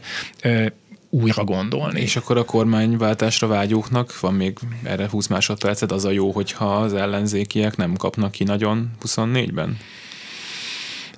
[1.09, 2.01] újra gondolni.
[2.01, 6.93] És akkor a kormányváltásra vágyóknak van még erre 20 másodpercet, az a jó, hogyha az
[6.93, 9.77] ellenzékiek nem kapnak ki nagyon 24-ben?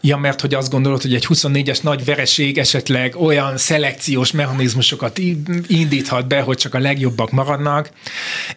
[0.03, 5.17] Ja, mert hogy azt gondolod, hogy egy 24-es nagy vereség esetleg olyan szelekciós mechanizmusokat
[5.67, 7.89] indíthat be, hogy csak a legjobbak maradnak.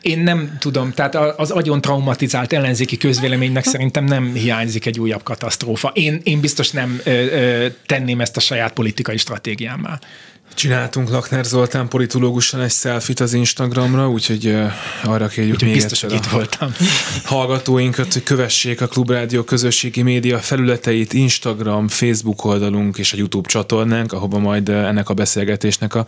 [0.01, 5.91] Én nem tudom, tehát az agyon traumatizált ellenzéki közvéleménynek szerintem nem hiányzik egy újabb katasztrófa.
[5.95, 9.99] Én, én biztos nem ö, ö, tenném ezt a saját politikai stratégiámmal.
[10.55, 14.57] Csináltunk Lakner Zoltán politológusan egy selfit az Instagramra, úgyhogy
[15.05, 16.74] arra kérjük úgyhogy még biztos, hogy itt voltam.
[17.24, 24.12] hallgatóinkat, hogy kövessék a Klubrádió közösségi média felületeit, Instagram, Facebook oldalunk és a YouTube csatornánk,
[24.12, 26.07] ahova majd ennek a beszélgetésnek a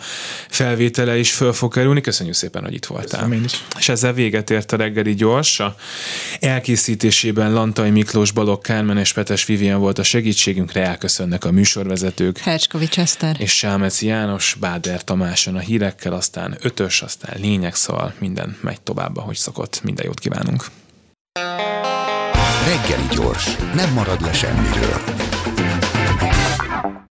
[0.48, 2.00] felvétele is föl fog kerülni.
[2.00, 3.20] Köszönjük szépen, hogy itt voltál.
[3.20, 3.64] Köszönöm én is.
[3.78, 5.60] És ezzel véget ért a reggeli gyors.
[5.60, 5.74] A
[6.40, 10.86] elkészítésében Lantai Miklós, Balogh Kármen és Petes Vivien volt a segítségünkre.
[10.86, 12.38] Elköszönnek a műsorvezetők.
[12.38, 13.36] Hercskovics Eszter.
[13.38, 18.80] És Sámeci János János, Báder Tamáson a hírekkel, aztán ötös, aztán lényeg, szóval minden megy
[18.80, 19.80] tovább, ahogy szokott.
[19.82, 20.64] Minden jót kívánunk!
[22.66, 25.00] Reggeli gyors, nem marad le semmiről.